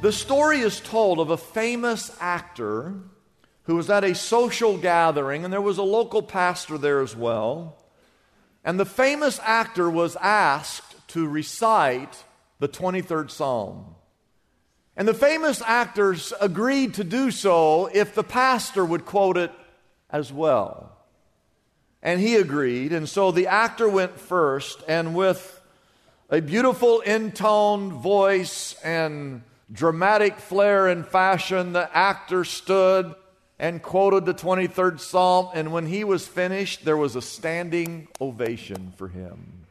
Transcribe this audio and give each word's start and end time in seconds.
The 0.00 0.12
story 0.12 0.60
is 0.60 0.80
told 0.80 1.18
of 1.18 1.28
a 1.28 1.36
famous 1.36 2.10
actor 2.20 2.94
who 3.64 3.76
was 3.76 3.90
at 3.90 4.02
a 4.02 4.14
social 4.14 4.78
gathering, 4.78 5.44
and 5.44 5.52
there 5.52 5.60
was 5.60 5.76
a 5.76 5.82
local 5.82 6.22
pastor 6.22 6.78
there 6.78 7.02
as 7.02 7.14
well. 7.14 7.76
And 8.64 8.80
the 8.80 8.86
famous 8.86 9.38
actor 9.42 9.90
was 9.90 10.16
asked 10.16 11.06
to 11.08 11.28
recite 11.28 12.24
the 12.60 12.68
23rd 12.68 13.30
Psalm. 13.30 13.94
And 14.96 15.06
the 15.06 15.12
famous 15.12 15.60
actors 15.60 16.32
agreed 16.40 16.94
to 16.94 17.04
do 17.04 17.30
so 17.30 17.90
if 17.92 18.14
the 18.14 18.24
pastor 18.24 18.82
would 18.82 19.04
quote 19.04 19.36
it 19.36 19.52
as 20.08 20.32
well. 20.32 20.96
And 22.02 22.20
he 22.20 22.36
agreed, 22.36 22.94
and 22.94 23.06
so 23.06 23.32
the 23.32 23.48
actor 23.48 23.88
went 23.88 24.18
first, 24.18 24.82
and 24.88 25.14
with 25.14 25.60
a 26.30 26.40
beautiful 26.40 27.00
intoned 27.00 27.92
voice 27.92 28.74
and 28.82 29.42
dramatic 29.72 30.38
flair 30.38 30.88
and 30.88 31.06
fashion, 31.06 31.72
the 31.72 31.96
actor 31.96 32.44
stood 32.44 33.14
and 33.58 33.82
quoted 33.82 34.24
the 34.24 34.34
23rd 34.34 35.00
Psalm. 35.00 35.48
And 35.54 35.72
when 35.72 35.86
he 35.86 36.02
was 36.04 36.26
finished, 36.26 36.84
there 36.84 36.96
was 36.96 37.16
a 37.16 37.22
standing 37.22 38.08
ovation 38.20 38.92
for 38.96 39.08
him. 39.08 39.66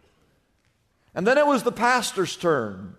And 1.15 1.25
then 1.25 1.37
it 1.37 1.47
was 1.47 1.63
the 1.63 1.71
pastor's 1.71 2.37
turn. 2.37 2.95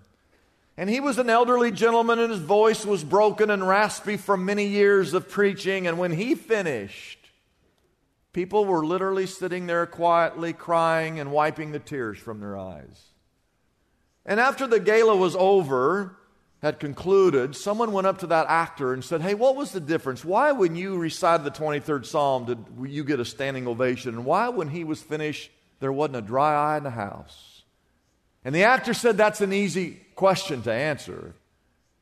And 0.76 0.90
he 0.90 1.00
was 1.00 1.18
an 1.18 1.30
elderly 1.30 1.70
gentleman, 1.70 2.18
and 2.18 2.30
his 2.30 2.40
voice 2.40 2.84
was 2.84 3.04
broken 3.04 3.50
and 3.50 3.66
raspy 3.66 4.16
from 4.16 4.44
many 4.44 4.66
years 4.66 5.14
of 5.14 5.28
preaching. 5.28 5.86
And 5.86 5.98
when 5.98 6.12
he 6.12 6.34
finished, 6.34 7.18
people 8.32 8.64
were 8.64 8.84
literally 8.84 9.26
sitting 9.26 9.66
there 9.66 9.86
quietly 9.86 10.52
crying 10.52 11.20
and 11.20 11.30
wiping 11.30 11.72
the 11.72 11.78
tears 11.78 12.18
from 12.18 12.40
their 12.40 12.56
eyes. 12.56 13.10
And 14.24 14.40
after 14.40 14.66
the 14.66 14.80
gala 14.80 15.16
was 15.16 15.36
over, 15.36 16.16
had 16.62 16.78
concluded, 16.78 17.56
someone 17.56 17.92
went 17.92 18.06
up 18.06 18.18
to 18.18 18.26
that 18.28 18.46
actor 18.48 18.92
and 18.92 19.02
said, 19.02 19.22
Hey, 19.22 19.34
what 19.34 19.56
was 19.56 19.72
the 19.72 19.80
difference? 19.80 20.24
Why, 20.24 20.52
when 20.52 20.76
you 20.76 20.98
recited 20.98 21.44
the 21.44 21.50
23rd 21.50 22.04
Psalm, 22.04 22.44
did 22.44 22.58
you 22.90 23.02
get 23.02 23.18
a 23.18 23.24
standing 23.24 23.66
ovation? 23.66 24.14
And 24.14 24.24
why, 24.24 24.48
when 24.50 24.68
he 24.68 24.84
was 24.84 25.02
finished, 25.02 25.50
there 25.80 25.92
wasn't 25.92 26.16
a 26.16 26.22
dry 26.22 26.74
eye 26.74 26.76
in 26.76 26.82
the 26.82 26.90
house? 26.90 27.62
And 28.44 28.54
the 28.54 28.64
actor 28.64 28.92
said, 28.92 29.16
That's 29.16 29.40
an 29.40 29.52
easy 29.52 30.00
question 30.14 30.62
to 30.62 30.72
answer. 30.72 31.34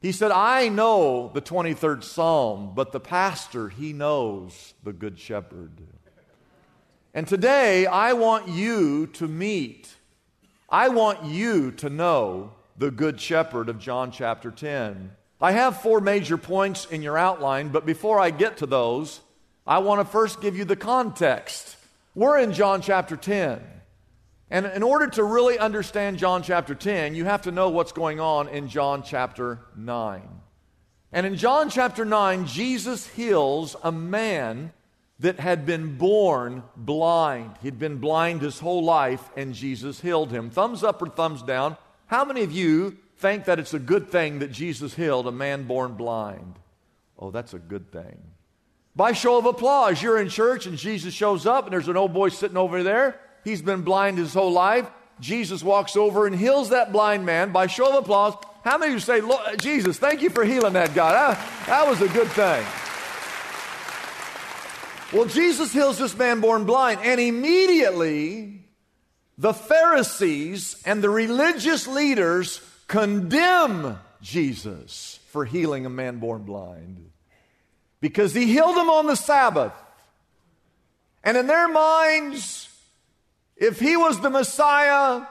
He 0.00 0.12
said, 0.12 0.30
I 0.30 0.68
know 0.68 1.30
the 1.34 1.42
23rd 1.42 2.04
Psalm, 2.04 2.72
but 2.74 2.92
the 2.92 3.00
pastor, 3.00 3.68
he 3.68 3.92
knows 3.92 4.74
the 4.84 4.92
Good 4.92 5.18
Shepherd. 5.18 5.72
And 7.14 7.26
today, 7.26 7.86
I 7.86 8.12
want 8.12 8.48
you 8.48 9.08
to 9.14 9.26
meet, 9.26 9.88
I 10.68 10.88
want 10.88 11.24
you 11.24 11.72
to 11.72 11.90
know 11.90 12.52
the 12.78 12.90
Good 12.92 13.20
Shepherd 13.20 13.68
of 13.68 13.80
John 13.80 14.12
chapter 14.12 14.52
10. 14.52 15.10
I 15.40 15.52
have 15.52 15.82
four 15.82 16.00
major 16.00 16.36
points 16.36 16.86
in 16.86 17.02
your 17.02 17.18
outline, 17.18 17.68
but 17.68 17.84
before 17.84 18.20
I 18.20 18.30
get 18.30 18.58
to 18.58 18.66
those, 18.66 19.20
I 19.66 19.78
want 19.78 20.00
to 20.00 20.04
first 20.04 20.40
give 20.40 20.56
you 20.56 20.64
the 20.64 20.76
context. 20.76 21.76
We're 22.14 22.38
in 22.38 22.52
John 22.52 22.80
chapter 22.80 23.16
10. 23.16 23.60
And 24.50 24.66
in 24.66 24.82
order 24.82 25.08
to 25.08 25.24
really 25.24 25.58
understand 25.58 26.18
John 26.18 26.42
chapter 26.42 26.74
10, 26.74 27.14
you 27.14 27.24
have 27.24 27.42
to 27.42 27.50
know 27.50 27.68
what's 27.68 27.92
going 27.92 28.20
on 28.20 28.48
in 28.48 28.68
John 28.68 29.02
chapter 29.02 29.58
9. 29.76 30.22
And 31.12 31.26
in 31.26 31.36
John 31.36 31.70
chapter 31.70 32.04
9, 32.04 32.46
Jesus 32.46 33.06
heals 33.08 33.76
a 33.82 33.92
man 33.92 34.72
that 35.18 35.40
had 35.40 35.66
been 35.66 35.98
born 35.98 36.62
blind. 36.76 37.56
He'd 37.60 37.78
been 37.78 37.98
blind 37.98 38.40
his 38.40 38.60
whole 38.60 38.84
life, 38.84 39.28
and 39.36 39.52
Jesus 39.52 40.00
healed 40.00 40.30
him. 40.30 40.48
Thumbs 40.48 40.84
up 40.84 41.02
or 41.02 41.08
thumbs 41.08 41.42
down 41.42 41.76
how 42.08 42.24
many 42.24 42.42
of 42.42 42.52
you 42.52 42.96
think 43.18 43.44
that 43.44 43.58
it's 43.58 43.74
a 43.74 43.78
good 43.78 44.10
thing 44.10 44.40
that 44.40 44.50
Jesus 44.50 44.94
healed 44.94 45.26
a 45.26 45.32
man 45.32 45.64
born 45.64 45.94
blind? 45.94 46.58
Oh, 47.18 47.30
that's 47.30 47.54
a 47.54 47.58
good 47.58 47.92
thing. 47.92 48.18
By 48.96 49.12
show 49.12 49.38
of 49.38 49.46
applause, 49.46 50.02
you're 50.02 50.18
in 50.18 50.28
church 50.28 50.66
and 50.66 50.76
Jesus 50.76 51.14
shows 51.14 51.46
up 51.46 51.64
and 51.64 51.72
there's 51.72 51.88
an 51.88 51.96
old 51.96 52.12
boy 52.12 52.30
sitting 52.30 52.56
over 52.56 52.82
there. 52.82 53.20
He's 53.44 53.62
been 53.62 53.82
blind 53.82 54.18
his 54.18 54.34
whole 54.34 54.52
life. 54.52 54.88
Jesus 55.20 55.62
walks 55.62 55.96
over 55.96 56.26
and 56.26 56.34
heals 56.34 56.70
that 56.70 56.92
blind 56.92 57.24
man 57.24 57.52
by 57.52 57.66
show 57.66 57.90
of 57.90 57.94
applause. 58.02 58.34
How 58.64 58.78
many 58.78 58.92
of 58.92 58.94
you 58.94 59.00
say, 59.00 59.22
Jesus, 59.60 59.98
thank 59.98 60.22
you 60.22 60.30
for 60.30 60.44
healing 60.44 60.72
that 60.72 60.94
guy? 60.94 61.12
That, 61.12 61.66
that 61.66 61.86
was 61.86 62.00
a 62.02 62.08
good 62.08 62.28
thing. 62.28 62.64
Well, 65.12 65.26
Jesus 65.26 65.72
heals 65.72 65.98
this 65.98 66.16
man 66.16 66.40
born 66.40 66.64
blind, 66.64 67.00
and 67.02 67.18
immediately 67.18 68.57
the 69.38 69.54
Pharisees 69.54 70.82
and 70.84 71.02
the 71.02 71.08
religious 71.08 71.86
leaders 71.86 72.60
condemn 72.88 73.98
Jesus 74.20 75.20
for 75.28 75.44
healing 75.44 75.86
a 75.86 75.90
man 75.90 76.18
born 76.18 76.42
blind 76.42 77.10
because 78.00 78.34
he 78.34 78.46
healed 78.46 78.76
him 78.76 78.90
on 78.90 79.06
the 79.06 79.14
Sabbath. 79.14 79.72
And 81.22 81.36
in 81.36 81.46
their 81.46 81.68
minds, 81.68 82.68
if 83.56 83.78
he 83.78 83.96
was 83.96 84.20
the 84.20 84.30
Messiah, 84.30 85.26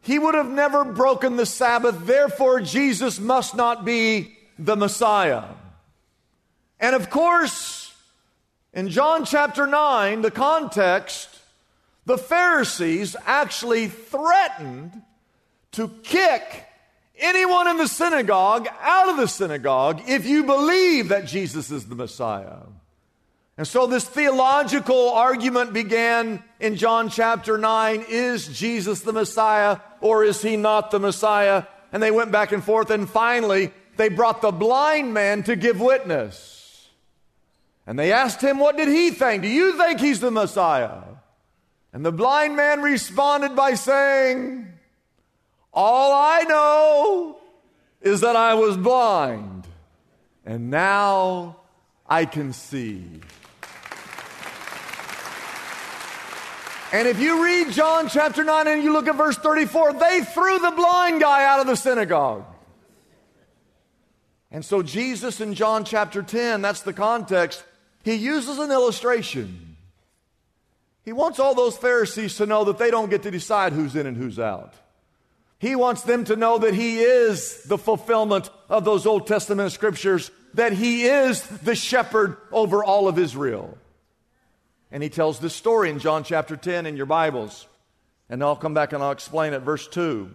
he 0.00 0.18
would 0.18 0.34
have 0.34 0.48
never 0.48 0.84
broken 0.84 1.36
the 1.36 1.46
Sabbath. 1.46 2.06
Therefore, 2.06 2.60
Jesus 2.60 3.18
must 3.18 3.54
not 3.54 3.84
be 3.84 4.36
the 4.58 4.76
Messiah. 4.76 5.44
And 6.78 6.96
of 6.96 7.10
course, 7.10 7.94
in 8.72 8.88
John 8.88 9.24
chapter 9.26 9.66
9, 9.66 10.22
the 10.22 10.30
context 10.30 11.39
the 12.06 12.18
Pharisees 12.18 13.16
actually 13.26 13.88
threatened 13.88 15.02
to 15.72 15.88
kick 16.02 16.66
anyone 17.18 17.68
in 17.68 17.76
the 17.76 17.88
synagogue 17.88 18.68
out 18.80 19.08
of 19.10 19.16
the 19.16 19.28
synagogue 19.28 20.02
if 20.06 20.26
you 20.26 20.44
believe 20.44 21.08
that 21.08 21.26
Jesus 21.26 21.70
is 21.70 21.86
the 21.86 21.94
Messiah. 21.94 22.58
And 23.56 23.68
so 23.68 23.86
this 23.86 24.04
theological 24.04 25.10
argument 25.10 25.74
began 25.74 26.42
in 26.60 26.76
John 26.76 27.10
chapter 27.10 27.58
9 27.58 28.06
Is 28.08 28.48
Jesus 28.48 29.02
the 29.02 29.12
Messiah 29.12 29.80
or 30.00 30.24
is 30.24 30.40
he 30.40 30.56
not 30.56 30.90
the 30.90 30.98
Messiah? 30.98 31.64
And 31.92 32.02
they 32.02 32.10
went 32.10 32.32
back 32.32 32.52
and 32.52 32.64
forth, 32.64 32.90
and 32.90 33.10
finally, 33.10 33.72
they 33.96 34.08
brought 34.08 34.42
the 34.42 34.52
blind 34.52 35.12
man 35.12 35.42
to 35.42 35.56
give 35.56 35.80
witness. 35.80 36.88
And 37.86 37.98
they 37.98 38.12
asked 38.12 38.40
him, 38.40 38.58
What 38.58 38.76
did 38.76 38.88
he 38.88 39.10
think? 39.10 39.42
Do 39.42 39.48
you 39.48 39.76
think 39.76 40.00
he's 40.00 40.20
the 40.20 40.30
Messiah? 40.30 41.02
And 41.92 42.04
the 42.04 42.12
blind 42.12 42.56
man 42.56 42.82
responded 42.82 43.56
by 43.56 43.74
saying, 43.74 44.68
All 45.72 46.12
I 46.12 46.42
know 46.42 47.38
is 48.00 48.20
that 48.20 48.36
I 48.36 48.54
was 48.54 48.76
blind, 48.76 49.66
and 50.44 50.70
now 50.70 51.56
I 52.08 52.24
can 52.24 52.52
see. 52.52 53.04
And 56.92 57.06
if 57.06 57.20
you 57.20 57.44
read 57.44 57.70
John 57.70 58.08
chapter 58.08 58.42
9 58.42 58.66
and 58.66 58.82
you 58.82 58.92
look 58.92 59.06
at 59.06 59.14
verse 59.14 59.36
34, 59.36 59.92
they 59.92 60.24
threw 60.24 60.58
the 60.58 60.72
blind 60.72 61.20
guy 61.20 61.44
out 61.44 61.60
of 61.60 61.68
the 61.68 61.76
synagogue. 61.76 62.44
And 64.50 64.64
so, 64.64 64.82
Jesus 64.82 65.40
in 65.40 65.54
John 65.54 65.84
chapter 65.84 66.22
10, 66.22 66.62
that's 66.62 66.82
the 66.82 66.92
context, 66.92 67.62
he 68.02 68.14
uses 68.14 68.58
an 68.58 68.72
illustration. 68.72 69.69
He 71.04 71.12
wants 71.12 71.38
all 71.38 71.54
those 71.54 71.76
Pharisees 71.76 72.36
to 72.36 72.46
know 72.46 72.64
that 72.64 72.78
they 72.78 72.90
don't 72.90 73.10
get 73.10 73.22
to 73.22 73.30
decide 73.30 73.72
who's 73.72 73.96
in 73.96 74.06
and 74.06 74.16
who's 74.16 74.38
out. 74.38 74.74
He 75.58 75.76
wants 75.76 76.02
them 76.02 76.24
to 76.24 76.36
know 76.36 76.58
that 76.58 76.74
He 76.74 77.00
is 77.00 77.62
the 77.64 77.78
fulfillment 77.78 78.50
of 78.68 78.84
those 78.84 79.06
Old 79.06 79.26
Testament 79.26 79.72
scriptures, 79.72 80.30
that 80.54 80.72
He 80.72 81.04
is 81.04 81.42
the 81.42 81.74
shepherd 81.74 82.36
over 82.50 82.82
all 82.82 83.08
of 83.08 83.18
Israel. 83.18 83.76
And 84.90 85.02
He 85.02 85.08
tells 85.08 85.38
this 85.38 85.54
story 85.54 85.90
in 85.90 85.98
John 85.98 86.24
chapter 86.24 86.56
10 86.56 86.86
in 86.86 86.96
your 86.96 87.06
Bibles. 87.06 87.66
And 88.28 88.42
I'll 88.42 88.56
come 88.56 88.74
back 88.74 88.92
and 88.92 89.02
I'll 89.02 89.10
explain 89.10 89.52
it. 89.52 89.60
Verse 89.60 89.86
2. 89.88 90.30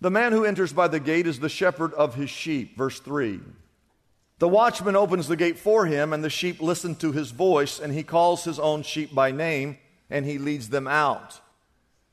The 0.00 0.10
man 0.10 0.32
who 0.32 0.44
enters 0.44 0.72
by 0.72 0.88
the 0.88 1.00
gate 1.00 1.26
is 1.26 1.38
the 1.38 1.48
shepherd 1.48 1.94
of 1.94 2.16
his 2.16 2.28
sheep. 2.28 2.76
Verse 2.76 2.98
3. 2.98 3.40
The 4.42 4.48
watchman 4.48 4.96
opens 4.96 5.28
the 5.28 5.36
gate 5.36 5.56
for 5.56 5.86
him, 5.86 6.12
and 6.12 6.24
the 6.24 6.28
sheep 6.28 6.60
listen 6.60 6.96
to 6.96 7.12
his 7.12 7.30
voice, 7.30 7.78
and 7.78 7.92
he 7.92 8.02
calls 8.02 8.42
his 8.42 8.58
own 8.58 8.82
sheep 8.82 9.14
by 9.14 9.30
name, 9.30 9.78
and 10.10 10.26
he 10.26 10.38
leads 10.38 10.68
them 10.68 10.88
out. 10.88 11.40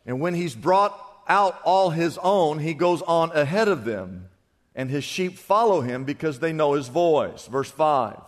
And 0.06 0.22
when 0.22 0.36
he's 0.36 0.54
brought 0.54 0.96
out 1.28 1.60
all 1.64 1.90
his 1.90 2.20
own, 2.20 2.60
he 2.60 2.76
goes 2.76 3.02
on 3.02 3.32
ahead 3.36 3.68
of 3.68 3.84
them, 3.84 4.30
and 4.76 4.92
his 4.92 5.04
sheep 5.04 5.40
follow 5.40 5.82
him 5.82 6.04
because 6.04 6.38
they 6.38 6.54
know 6.54 6.74
his 6.74 6.88
voice. 6.88 7.48
Verse 7.48 7.72
5. 7.72 8.22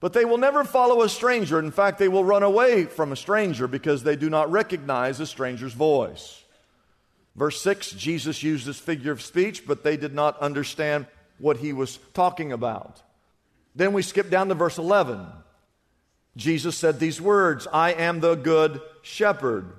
But 0.00 0.14
they 0.14 0.24
will 0.24 0.38
never 0.38 0.64
follow 0.64 1.02
a 1.02 1.08
stranger. 1.10 1.58
In 1.58 1.72
fact, 1.72 1.98
they 1.98 2.08
will 2.08 2.24
run 2.24 2.42
away 2.42 2.86
from 2.86 3.12
a 3.12 3.16
stranger 3.16 3.68
because 3.68 4.02
they 4.02 4.16
do 4.16 4.30
not 4.30 4.50
recognize 4.50 5.20
a 5.20 5.26
stranger's 5.26 5.74
voice. 5.74 6.42
Verse 7.36 7.60
6 7.60 7.90
Jesus 7.90 8.42
used 8.42 8.64
this 8.64 8.80
figure 8.80 9.12
of 9.12 9.20
speech, 9.20 9.66
but 9.66 9.84
they 9.84 9.98
did 9.98 10.14
not 10.14 10.38
understand 10.38 11.06
what 11.36 11.58
he 11.58 11.74
was 11.74 11.98
talking 12.14 12.50
about. 12.50 13.02
Then 13.74 13.92
we 13.92 14.02
skip 14.02 14.30
down 14.30 14.48
to 14.48 14.54
verse 14.54 14.78
11. 14.78 15.26
Jesus 16.36 16.76
said 16.76 16.98
these 16.98 17.20
words 17.20 17.66
I 17.72 17.92
am 17.92 18.20
the 18.20 18.34
good 18.34 18.80
shepherd. 19.02 19.72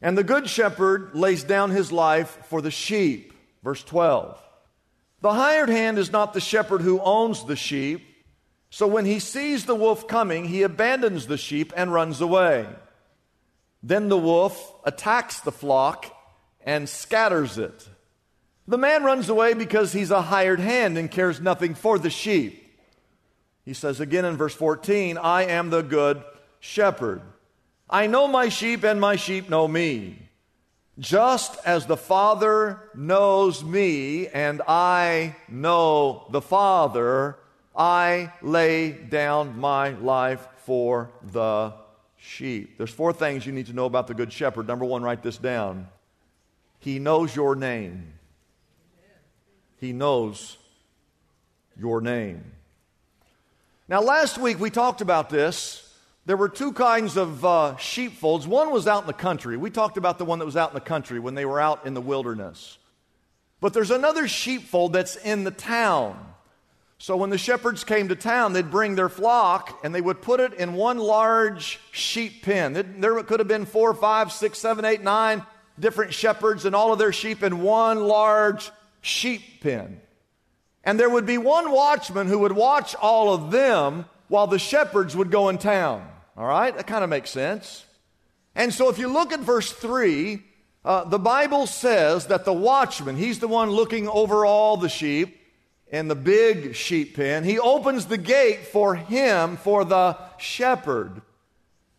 And 0.00 0.18
the 0.18 0.24
good 0.24 0.48
shepherd 0.48 1.14
lays 1.14 1.44
down 1.44 1.70
his 1.70 1.90
life 1.90 2.38
for 2.46 2.60
the 2.60 2.70
sheep. 2.70 3.32
Verse 3.62 3.82
12. 3.82 4.38
The 5.22 5.32
hired 5.32 5.70
hand 5.70 5.98
is 5.98 6.12
not 6.12 6.34
the 6.34 6.40
shepherd 6.40 6.82
who 6.82 7.00
owns 7.00 7.44
the 7.44 7.56
sheep. 7.56 8.06
So 8.68 8.86
when 8.86 9.06
he 9.06 9.18
sees 9.18 9.64
the 9.64 9.74
wolf 9.74 10.06
coming, 10.06 10.46
he 10.46 10.62
abandons 10.62 11.26
the 11.26 11.38
sheep 11.38 11.72
and 11.76 11.92
runs 11.92 12.20
away. 12.20 12.66
Then 13.82 14.08
the 14.08 14.18
wolf 14.18 14.74
attacks 14.84 15.40
the 15.40 15.52
flock 15.52 16.06
and 16.60 16.88
scatters 16.88 17.56
it. 17.56 17.88
The 18.66 18.78
man 18.78 19.04
runs 19.04 19.28
away 19.28 19.54
because 19.54 19.92
he's 19.92 20.10
a 20.10 20.22
hired 20.22 20.60
hand 20.60 20.98
and 20.98 21.10
cares 21.10 21.40
nothing 21.40 21.74
for 21.74 21.98
the 21.98 22.10
sheep. 22.10 22.63
He 23.64 23.74
says 23.74 24.00
again 24.00 24.24
in 24.24 24.36
verse 24.36 24.54
14, 24.54 25.16
I 25.16 25.44
am 25.44 25.70
the 25.70 25.82
good 25.82 26.22
shepherd. 26.60 27.22
I 27.88 28.06
know 28.06 28.28
my 28.28 28.48
sheep, 28.48 28.84
and 28.84 29.00
my 29.00 29.16
sheep 29.16 29.48
know 29.48 29.68
me. 29.68 30.18
Just 30.98 31.58
as 31.66 31.86
the 31.86 31.96
Father 31.96 32.80
knows 32.94 33.64
me, 33.64 34.28
and 34.28 34.62
I 34.68 35.36
know 35.48 36.26
the 36.30 36.40
Father, 36.40 37.36
I 37.76 38.32
lay 38.42 38.92
down 38.92 39.58
my 39.58 39.90
life 39.90 40.46
for 40.58 41.10
the 41.32 41.74
sheep. 42.16 42.78
There's 42.78 42.90
four 42.90 43.12
things 43.12 43.44
you 43.44 43.52
need 43.52 43.66
to 43.66 43.72
know 43.72 43.86
about 43.86 44.06
the 44.06 44.14
Good 44.14 44.32
Shepherd. 44.32 44.66
Number 44.66 44.84
one, 44.84 45.02
write 45.02 45.22
this 45.22 45.36
down. 45.36 45.88
He 46.78 46.98
knows 46.98 47.34
your 47.34 47.54
name. 47.56 48.12
He 49.78 49.92
knows 49.92 50.56
your 51.76 52.00
name. 52.00 52.53
Now, 53.86 54.00
last 54.00 54.38
week 54.38 54.58
we 54.58 54.70
talked 54.70 55.02
about 55.02 55.28
this. 55.28 55.80
There 56.24 56.38
were 56.38 56.48
two 56.48 56.72
kinds 56.72 57.18
of 57.18 57.44
uh, 57.44 57.76
sheepfolds. 57.76 58.46
One 58.46 58.70
was 58.70 58.86
out 58.86 59.02
in 59.02 59.06
the 59.06 59.12
country. 59.12 59.58
We 59.58 59.68
talked 59.68 59.98
about 59.98 60.16
the 60.16 60.24
one 60.24 60.38
that 60.38 60.46
was 60.46 60.56
out 60.56 60.70
in 60.70 60.74
the 60.74 60.80
country 60.80 61.20
when 61.20 61.34
they 61.34 61.44
were 61.44 61.60
out 61.60 61.84
in 61.84 61.92
the 61.92 62.00
wilderness. 62.00 62.78
But 63.60 63.74
there's 63.74 63.90
another 63.90 64.26
sheepfold 64.26 64.94
that's 64.94 65.16
in 65.16 65.44
the 65.44 65.50
town. 65.50 66.18
So 66.96 67.18
when 67.18 67.28
the 67.28 67.36
shepherds 67.36 67.84
came 67.84 68.08
to 68.08 68.16
town, 68.16 68.54
they'd 68.54 68.70
bring 68.70 68.94
their 68.94 69.10
flock 69.10 69.78
and 69.84 69.94
they 69.94 70.00
would 70.00 70.22
put 70.22 70.40
it 70.40 70.54
in 70.54 70.72
one 70.72 70.96
large 70.96 71.78
sheep 71.90 72.42
pen. 72.42 72.96
There 73.00 73.22
could 73.24 73.40
have 73.40 73.48
been 73.48 73.66
four, 73.66 73.92
five, 73.92 74.32
six, 74.32 74.58
seven, 74.58 74.86
eight, 74.86 75.02
nine 75.02 75.44
different 75.78 76.14
shepherds 76.14 76.64
and 76.64 76.74
all 76.74 76.90
of 76.90 76.98
their 76.98 77.12
sheep 77.12 77.42
in 77.42 77.60
one 77.60 78.00
large 78.04 78.70
sheep 79.02 79.60
pen. 79.60 80.00
And 80.84 81.00
there 81.00 81.10
would 81.10 81.26
be 81.26 81.38
one 81.38 81.72
watchman 81.72 82.28
who 82.28 82.38
would 82.40 82.52
watch 82.52 82.94
all 82.94 83.32
of 83.34 83.50
them 83.50 84.04
while 84.28 84.46
the 84.46 84.58
shepherds 84.58 85.16
would 85.16 85.30
go 85.30 85.48
in 85.48 85.58
town. 85.58 86.06
All 86.36 86.46
right? 86.46 86.76
That 86.76 86.86
kind 86.86 87.02
of 87.02 87.10
makes 87.10 87.30
sense. 87.30 87.84
And 88.54 88.72
so 88.72 88.88
if 88.88 88.98
you 88.98 89.08
look 89.08 89.32
at 89.32 89.40
verse 89.40 89.72
3, 89.72 90.42
uh, 90.84 91.04
the 91.04 91.18
Bible 91.18 91.66
says 91.66 92.26
that 92.26 92.44
the 92.44 92.52
watchman, 92.52 93.16
he's 93.16 93.38
the 93.38 93.48
one 93.48 93.70
looking 93.70 94.08
over 94.08 94.44
all 94.44 94.76
the 94.76 94.88
sheep 94.88 95.40
in 95.88 96.08
the 96.08 96.14
big 96.14 96.74
sheep 96.74 97.16
pen. 97.16 97.44
He 97.44 97.58
opens 97.58 98.06
the 98.06 98.18
gate 98.18 98.66
for 98.66 98.94
him, 98.94 99.56
for 99.56 99.84
the 99.84 100.18
shepherd. 100.38 101.22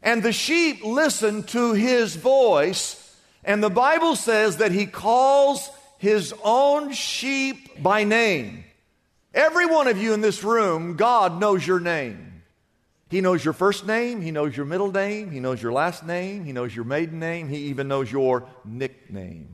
And 0.04 0.22
the 0.22 0.34
sheep 0.34 0.84
listen 0.84 1.44
to 1.44 1.74
his 1.74 2.16
voice. 2.16 3.02
And 3.44 3.64
the 3.64 3.70
Bible 3.70 4.16
says 4.16 4.58
that 4.58 4.72
he 4.72 4.86
calls 4.86 5.70
his 5.98 6.34
own 6.44 6.92
sheep 6.92 7.82
by 7.82 8.04
name. 8.04 8.65
Every 9.36 9.66
one 9.66 9.88
of 9.88 9.98
you 9.98 10.14
in 10.14 10.22
this 10.22 10.46
room, 10.46 10.96
God 10.96 11.42
knows 11.42 11.68
your 11.68 11.82
name. 11.82 12.42
He 13.10 13.20
knows 13.20 13.44
your 13.44 13.54
first 13.54 13.86
name, 13.86 14.22
He 14.22 14.32
knows 14.32 14.56
your 14.56 14.66
middle 14.66 14.92
name, 14.92 15.30
He 15.30 15.42
knows 15.42 15.62
your 15.62 15.74
last 15.74 16.06
name, 16.06 16.46
He 16.46 16.54
knows 16.54 16.74
your 16.74 16.86
maiden 16.86 17.20
name, 17.20 17.50
He 17.50 17.58
even 17.66 17.90
knows 17.90 18.10
your 18.10 18.48
nickname. 18.64 19.50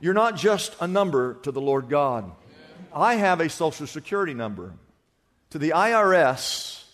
You're 0.00 0.14
not 0.14 0.36
just 0.36 0.76
a 0.80 0.86
number 0.86 1.34
to 1.42 1.50
the 1.50 1.60
Lord 1.60 1.88
God. 1.88 2.30
I 2.94 3.16
have 3.16 3.40
a 3.40 3.48
Social 3.48 3.86
Security 3.86 4.32
number. 4.32 4.74
To 5.50 5.58
the 5.58 5.70
IRS, 5.70 6.84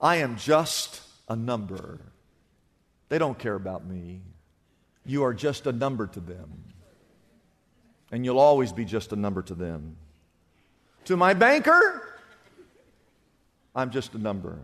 I 0.00 0.16
am 0.16 0.36
just 0.36 1.00
a 1.28 1.36
number. 1.36 2.00
They 3.08 3.18
don't 3.18 3.38
care 3.38 3.54
about 3.54 3.86
me. 3.86 4.22
You 5.06 5.24
are 5.24 5.34
just 5.34 5.66
a 5.66 5.72
number 5.72 6.06
to 6.08 6.20
them. 6.20 6.64
And 8.10 8.24
you'll 8.24 8.38
always 8.38 8.72
be 8.72 8.84
just 8.84 9.12
a 9.12 9.16
number 9.16 9.42
to 9.42 9.54
them. 9.54 9.96
To 11.06 11.16
my 11.16 11.34
banker, 11.34 12.16
I'm 13.74 13.90
just 13.90 14.14
a 14.14 14.18
number. 14.18 14.58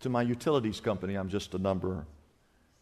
To 0.00 0.08
my 0.08 0.22
utilities 0.22 0.80
company, 0.80 1.14
I'm 1.14 1.28
just 1.28 1.54
a 1.54 1.58
number. 1.58 2.06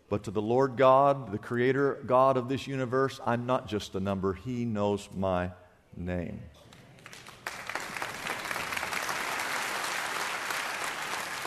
But 0.09 0.23
to 0.25 0.31
the 0.31 0.41
Lord 0.41 0.77
God, 0.77 1.33
the 1.33 1.39
Creator 1.39 1.99
God 2.07 2.37
of 2.37 2.49
this 2.49 2.67
universe, 2.67 3.21
I'm 3.27 3.45
not 3.45 3.67
just 3.67 3.95
a 3.97 4.01
number. 4.01 4.33
He 4.33 4.65
knows 4.65 5.09
my 5.15 5.51
name. 5.97 6.41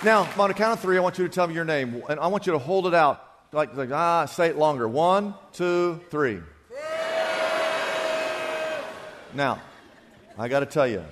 Now, 0.03 0.29
on 0.38 0.51
a 0.51 0.53
count 0.53 0.74
of 0.74 0.79
three, 0.79 0.98
I 0.98 1.01
want 1.01 1.18
you 1.18 1.27
to 1.27 1.34
tell 1.34 1.48
me 1.48 1.53
your 1.53 1.65
name, 1.65 2.03
and 2.10 2.20
I 2.20 2.27
want 2.27 2.46
you 2.46 2.53
to 2.53 2.60
hold 2.60 2.88
it 2.88 2.94
out. 2.94 3.25
Like, 3.51 3.75
like 3.75 3.91
ah, 3.91 4.25
say 4.25 4.48
it 4.48 4.58
longer. 4.58 4.88
One, 4.88 5.34
two, 5.51 6.00
three. 6.10 6.41
Now, 9.34 9.62
I 10.38 10.48
got 10.48 10.62
to 10.62 10.65
tell 10.65 10.88
you, 10.88 11.03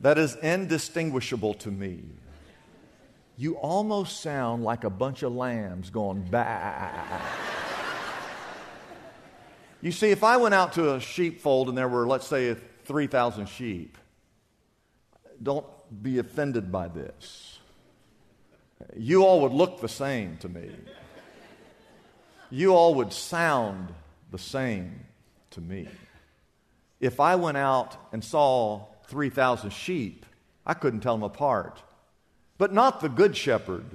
that 0.00 0.18
is 0.18 0.36
indistinguishable 0.36 1.54
to 1.54 1.70
me. 1.70 2.02
You 3.36 3.54
almost 3.56 4.20
sound 4.20 4.64
like 4.64 4.84
a 4.84 4.90
bunch 4.90 5.22
of 5.22 5.32
lambs 5.32 5.90
going 5.90 6.26
bah. 6.30 7.20
you 9.80 9.92
see, 9.92 10.10
if 10.10 10.24
I 10.24 10.36
went 10.36 10.54
out 10.54 10.72
to 10.74 10.94
a 10.94 11.00
sheepfold 11.00 11.68
and 11.68 11.78
there 11.78 11.88
were, 11.88 12.06
let's 12.06 12.26
say, 12.26 12.54
3,000 12.84 13.48
sheep, 13.48 13.96
don't 15.42 15.66
be 16.02 16.18
offended 16.18 16.72
by 16.72 16.88
this. 16.88 17.58
You 18.96 19.24
all 19.24 19.42
would 19.42 19.52
look 19.52 19.80
the 19.80 19.88
same 19.88 20.36
to 20.38 20.48
me. 20.48 20.70
You 22.50 22.74
all 22.74 22.94
would 22.94 23.12
sound 23.12 23.92
the 24.30 24.38
same 24.38 25.04
to 25.50 25.60
me. 25.60 25.88
If 27.00 27.20
I 27.20 27.36
went 27.36 27.56
out 27.56 27.96
and 28.12 28.24
saw 28.24 28.86
3,000 29.08 29.70
sheep, 29.70 30.24
I 30.64 30.74
couldn't 30.74 31.00
tell 31.00 31.16
them 31.16 31.24
apart. 31.24 31.82
But 32.58 32.72
not 32.72 33.00
the 33.00 33.08
good 33.08 33.36
shepherd. 33.36 33.86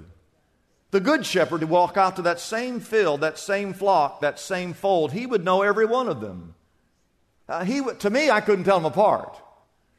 The 0.91 0.99
good 0.99 1.25
shepherd 1.25 1.61
would 1.61 1.69
walk 1.69 1.97
out 1.97 2.17
to 2.17 2.21
that 2.23 2.39
same 2.39 2.79
field, 2.79 3.21
that 3.21 3.39
same 3.39 3.73
flock, 3.73 4.21
that 4.21 4.39
same 4.39 4.73
fold. 4.73 5.11
He 5.11 5.25
would 5.25 5.43
know 5.43 5.61
every 5.61 5.85
one 5.85 6.07
of 6.07 6.21
them. 6.21 6.55
Uh, 7.49 7.63
he 7.63 7.81
to 7.81 8.09
me, 8.09 8.29
I 8.29 8.41
couldn't 8.41 8.65
tell 8.65 8.77
them 8.77 8.85
apart. 8.85 9.39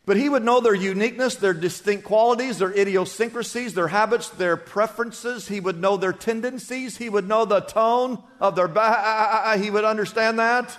But 0.07 0.19
he 0.19 0.29
would 0.29 0.45
know 0.45 0.61
their 0.61 0.75
uniqueness, 0.75 1.37
their 1.37 1.55
distinct 1.55 2.05
qualities, 2.05 2.59
their 2.59 2.73
idiosyncrasies, 2.73 3.73
their 3.73 3.89
habits, 3.89 4.29
their 4.29 4.57
preferences. 4.57 5.49
He 5.49 5.61
would 5.61 5.81
know 5.81 5.97
their 5.97 6.13
tendencies. 6.13 6.99
He 6.99 7.09
would 7.09 7.27
know 7.27 7.45
the 7.45 7.61
tone 7.61 8.23
of 8.39 8.55
their. 8.55 8.69
Bah, 8.69 8.83
ah, 8.85 9.31
ah, 9.33 9.43
ah, 9.47 9.57
he 9.57 9.71
would 9.71 9.85
understand 9.85 10.39
that. 10.39 10.79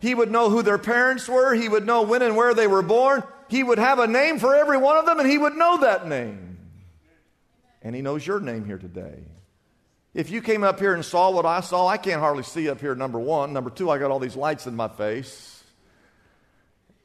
He 0.00 0.14
would 0.14 0.30
know 0.30 0.50
who 0.50 0.62
their 0.62 0.78
parents 0.78 1.28
were. 1.28 1.54
He 1.54 1.68
would 1.68 1.86
know 1.86 2.02
when 2.02 2.20
and 2.20 2.36
where 2.36 2.52
they 2.52 2.66
were 2.66 2.82
born. 2.82 3.22
He 3.48 3.62
would 3.62 3.78
have 3.78 3.98
a 3.98 4.06
name 4.06 4.38
for 4.38 4.54
every 4.54 4.78
one 4.78 4.96
of 4.96 5.06
them, 5.06 5.20
and 5.20 5.28
He 5.28 5.38
would 5.38 5.54
know 5.54 5.78
that 5.78 6.08
name. 6.08 6.58
And 7.82 7.94
He 7.94 8.02
knows 8.02 8.26
your 8.26 8.40
name 8.40 8.64
here 8.64 8.78
today. 8.78 9.24
If 10.14 10.30
you 10.30 10.42
came 10.42 10.62
up 10.62 10.78
here 10.78 10.94
and 10.94 11.04
saw 11.04 11.30
what 11.30 11.44
I 11.44 11.60
saw, 11.60 11.88
I 11.88 11.96
can't 11.96 12.20
hardly 12.20 12.44
see 12.44 12.68
up 12.68 12.80
here, 12.80 12.94
number 12.94 13.18
one. 13.18 13.52
Number 13.52 13.70
two, 13.70 13.90
I 13.90 13.98
got 13.98 14.10
all 14.10 14.20
these 14.20 14.36
lights 14.36 14.66
in 14.66 14.76
my 14.76 14.88
face. 14.88 15.62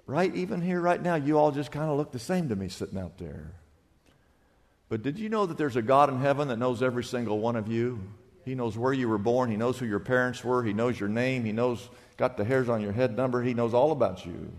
Right? 0.06 0.34
Even 0.36 0.62
here, 0.62 0.80
right 0.80 1.02
now, 1.02 1.16
you 1.16 1.38
all 1.38 1.52
just 1.52 1.72
kind 1.72 1.90
of 1.90 1.98
look 1.98 2.12
the 2.12 2.20
same 2.20 2.50
to 2.50 2.56
me 2.56 2.70
sitting 2.70 3.00
out 3.00 3.18
there. 3.18 3.52
But 4.90 5.04
did 5.04 5.20
you 5.20 5.30
know 5.30 5.46
that 5.46 5.58
there's 5.58 5.76
a 5.76 5.82
God 5.82 6.10
in 6.10 6.20
heaven 6.20 6.48
that 6.48 6.58
knows 6.58 6.82
every 6.82 7.04
single 7.04 7.40
one 7.40 7.56
of 7.56 7.68
you? 7.68 8.00
He 8.44 8.56
knows 8.56 8.78
where 8.78 8.94
you 8.94 9.08
were 9.08 9.20
born. 9.20 9.52
He 9.52 9.58
knows 9.58 9.78
who 9.78 9.86
your 9.86 10.00
parents 10.00 10.44
were. 10.44 10.64
He 10.64 10.74
knows 10.74 11.00
your 11.00 11.10
name. 11.10 11.46
He 11.46 11.52
knows, 11.52 11.88
got 12.18 12.38
the 12.38 12.44
hairs 12.44 12.70
on 12.70 12.82
your 12.82 12.92
head 12.92 13.16
number. 13.16 13.44
He 13.44 13.54
knows 13.54 13.76
all 13.76 13.92
about 13.92 14.26
you, 14.26 14.52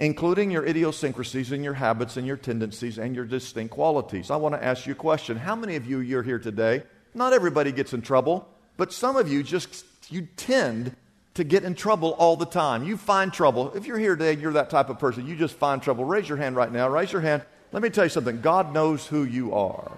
including 0.00 0.50
your 0.50 0.64
idiosyncrasies 0.64 1.52
and 1.52 1.62
your 1.62 1.74
habits 1.74 2.16
and 2.16 2.26
your 2.26 2.38
tendencies 2.38 2.98
and 2.98 3.14
your 3.14 3.26
distinct 3.26 3.72
qualities. 3.74 4.30
I 4.30 4.36
want 4.36 4.54
to 4.54 4.64
ask 4.64 4.86
you 4.86 4.92
a 4.92 4.96
question. 4.96 5.36
How 5.36 5.54
many 5.54 5.76
of 5.76 5.86
you, 5.86 6.00
you're 6.00 6.22
here 6.22 6.38
today? 6.38 6.82
Not 7.14 7.34
everybody 7.34 7.70
gets 7.70 7.92
in 7.92 8.00
trouble, 8.00 8.48
but 8.78 8.94
some 8.94 9.16
of 9.16 9.30
you 9.30 9.42
just, 9.42 9.84
you 10.08 10.26
tend 10.36 10.96
to 11.34 11.44
get 11.44 11.64
in 11.64 11.74
trouble 11.74 12.12
all 12.12 12.34
the 12.34 12.46
time. 12.46 12.82
You 12.82 12.96
find 12.96 13.30
trouble. 13.30 13.72
If 13.74 13.86
you're 13.86 13.98
here 13.98 14.16
today 14.16 14.40
you're 14.40 14.54
that 14.54 14.70
type 14.70 14.88
of 14.88 14.98
person, 14.98 15.26
you 15.26 15.36
just 15.36 15.54
find 15.54 15.82
trouble. 15.82 16.06
Raise 16.06 16.28
your 16.28 16.38
hand 16.38 16.56
right 16.56 16.72
now. 16.72 16.88
Raise 16.88 17.12
your 17.12 17.20
hand. 17.20 17.42
Let 17.70 17.82
me 17.82 17.90
tell 17.90 18.04
you 18.04 18.10
something 18.10 18.40
God 18.40 18.72
knows 18.72 19.06
who 19.06 19.24
you 19.24 19.52
are. 19.54 19.92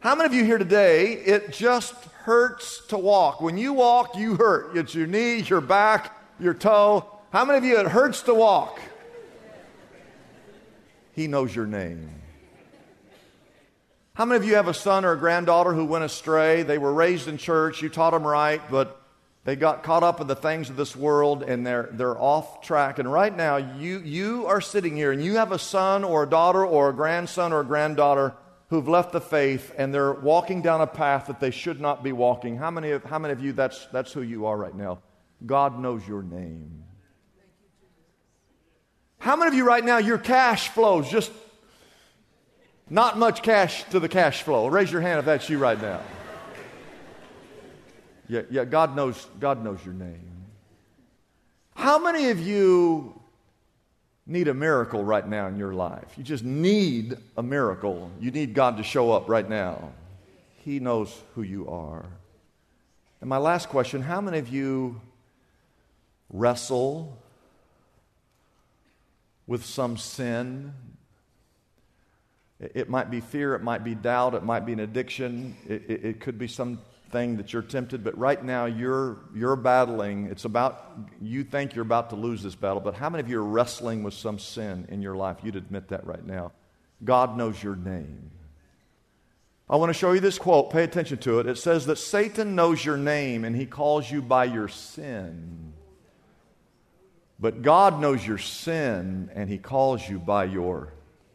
How 0.00 0.14
many 0.14 0.26
of 0.26 0.34
you 0.34 0.44
here 0.44 0.58
today, 0.58 1.12
it 1.12 1.52
just 1.52 1.94
hurts 2.24 2.86
to 2.86 2.96
walk? 2.96 3.42
When 3.42 3.58
you 3.58 3.74
walk, 3.74 4.16
you 4.16 4.36
hurt. 4.36 4.76
It's 4.76 4.94
your 4.94 5.06
knee, 5.06 5.40
your 5.40 5.60
back, 5.60 6.21
your 6.42 6.54
toe. 6.54 7.08
How 7.32 7.44
many 7.44 7.58
of 7.58 7.64
you, 7.64 7.78
it 7.78 7.86
hurts 7.86 8.22
to 8.22 8.34
walk? 8.34 8.80
He 11.12 11.26
knows 11.26 11.54
your 11.54 11.66
name. 11.66 12.10
How 14.14 14.26
many 14.26 14.36
of 14.36 14.44
you 14.44 14.56
have 14.56 14.68
a 14.68 14.74
son 14.74 15.04
or 15.04 15.12
a 15.12 15.18
granddaughter 15.18 15.72
who 15.72 15.86
went 15.86 16.04
astray? 16.04 16.62
They 16.62 16.76
were 16.76 16.92
raised 16.92 17.28
in 17.28 17.38
church, 17.38 17.80
you 17.80 17.88
taught 17.88 18.10
them 18.10 18.26
right, 18.26 18.60
but 18.70 19.00
they 19.44 19.56
got 19.56 19.82
caught 19.82 20.02
up 20.02 20.20
in 20.20 20.26
the 20.26 20.36
things 20.36 20.70
of 20.70 20.76
this 20.76 20.94
world 20.94 21.42
and 21.42 21.66
they're, 21.66 21.88
they're 21.92 22.18
off 22.18 22.60
track. 22.60 22.98
And 22.98 23.10
right 23.10 23.34
now, 23.34 23.56
you, 23.56 23.98
you 24.00 24.46
are 24.46 24.60
sitting 24.60 24.96
here 24.96 25.12
and 25.12 25.24
you 25.24 25.36
have 25.36 25.50
a 25.50 25.58
son 25.58 26.04
or 26.04 26.24
a 26.24 26.28
daughter 26.28 26.64
or 26.64 26.90
a 26.90 26.92
grandson 26.92 27.52
or 27.52 27.60
a 27.60 27.64
granddaughter 27.64 28.34
who've 28.68 28.86
left 28.86 29.12
the 29.12 29.20
faith 29.20 29.72
and 29.76 29.92
they're 29.92 30.12
walking 30.12 30.62
down 30.62 30.80
a 30.80 30.86
path 30.86 31.26
that 31.26 31.40
they 31.40 31.50
should 31.50 31.80
not 31.80 32.04
be 32.04 32.12
walking. 32.12 32.56
How 32.56 32.70
many 32.70 32.90
of, 32.90 33.04
how 33.04 33.18
many 33.18 33.32
of 33.32 33.42
you, 33.42 33.52
that's, 33.52 33.86
that's 33.86 34.12
who 34.12 34.22
you 34.22 34.46
are 34.46 34.56
right 34.56 34.74
now? 34.74 35.00
God 35.46 35.78
knows 35.78 36.06
your 36.06 36.22
name. 36.22 36.84
How 39.18 39.36
many 39.36 39.48
of 39.48 39.54
you 39.54 39.64
right 39.64 39.84
now, 39.84 39.98
your 39.98 40.18
cash 40.18 40.68
flows 40.68 41.08
just 41.08 41.30
not 42.90 43.18
much 43.18 43.42
cash 43.42 43.84
to 43.90 44.00
the 44.00 44.08
cash 44.08 44.42
flow? 44.42 44.66
Raise 44.66 44.90
your 44.90 45.00
hand 45.00 45.20
if 45.20 45.24
that's 45.24 45.48
you 45.48 45.58
right 45.58 45.80
now. 45.80 46.00
Yeah, 48.28 48.42
yeah, 48.50 48.64
God 48.64 48.96
knows, 48.96 49.26
God 49.38 49.62
knows 49.62 49.78
your 49.84 49.94
name. 49.94 50.32
How 51.74 51.98
many 51.98 52.30
of 52.30 52.40
you 52.40 53.20
need 54.26 54.48
a 54.48 54.54
miracle 54.54 55.04
right 55.04 55.26
now 55.26 55.46
in 55.48 55.56
your 55.56 55.72
life? 55.72 56.14
You 56.16 56.24
just 56.24 56.44
need 56.44 57.16
a 57.36 57.42
miracle. 57.42 58.10
You 58.20 58.30
need 58.30 58.54
God 58.54 58.76
to 58.78 58.82
show 58.82 59.12
up 59.12 59.28
right 59.28 59.48
now. 59.48 59.92
He 60.64 60.80
knows 60.80 61.16
who 61.34 61.42
you 61.42 61.68
are. 61.68 62.06
And 63.20 63.28
my 63.28 63.38
last 63.38 63.68
question 63.68 64.02
how 64.02 64.20
many 64.20 64.38
of 64.38 64.48
you 64.48 65.00
wrestle 66.32 67.18
with 69.46 69.64
some 69.64 69.96
sin? 69.96 70.72
It 72.58 72.88
might 72.88 73.10
be 73.10 73.20
fear, 73.20 73.54
it 73.54 73.62
might 73.62 73.84
be 73.84 73.94
doubt, 73.94 74.34
it 74.34 74.44
might 74.44 74.64
be 74.64 74.72
an 74.72 74.80
addiction, 74.80 75.56
it, 75.68 75.82
it, 75.88 76.04
it 76.04 76.20
could 76.20 76.38
be 76.38 76.46
something 76.46 77.36
that 77.36 77.52
you're 77.52 77.60
tempted, 77.60 78.04
but 78.04 78.16
right 78.16 78.42
now 78.42 78.66
you're, 78.66 79.18
you're 79.34 79.56
battling. 79.56 80.26
It's 80.26 80.44
about, 80.44 80.96
you 81.20 81.44
think 81.44 81.74
you're 81.74 81.84
about 81.84 82.10
to 82.10 82.16
lose 82.16 82.42
this 82.42 82.54
battle, 82.54 82.80
but 82.80 82.94
how 82.94 83.10
many 83.10 83.20
of 83.20 83.28
you 83.28 83.40
are 83.40 83.44
wrestling 83.44 84.02
with 84.02 84.14
some 84.14 84.38
sin 84.38 84.86
in 84.88 85.02
your 85.02 85.16
life? 85.16 85.38
You'd 85.42 85.56
admit 85.56 85.88
that 85.88 86.06
right 86.06 86.24
now. 86.24 86.52
God 87.04 87.36
knows 87.36 87.60
your 87.62 87.76
name. 87.76 88.30
I 89.68 89.76
want 89.76 89.90
to 89.90 89.94
show 89.94 90.12
you 90.12 90.20
this 90.20 90.38
quote. 90.38 90.70
Pay 90.70 90.84
attention 90.84 91.18
to 91.18 91.40
it. 91.40 91.46
It 91.46 91.58
says 91.58 91.86
that 91.86 91.96
Satan 91.96 92.54
knows 92.54 92.84
your 92.84 92.96
name 92.96 93.44
and 93.44 93.56
he 93.56 93.66
calls 93.66 94.10
you 94.10 94.22
by 94.22 94.44
your 94.44 94.68
sin. 94.68 95.71
But 97.42 97.62
God 97.62 98.00
knows 98.00 98.24
your 98.24 98.38
sin 98.38 99.28
and 99.34 99.50
he 99.50 99.58
calls 99.58 100.08
you 100.08 100.20
by 100.20 100.44
your 100.44 100.92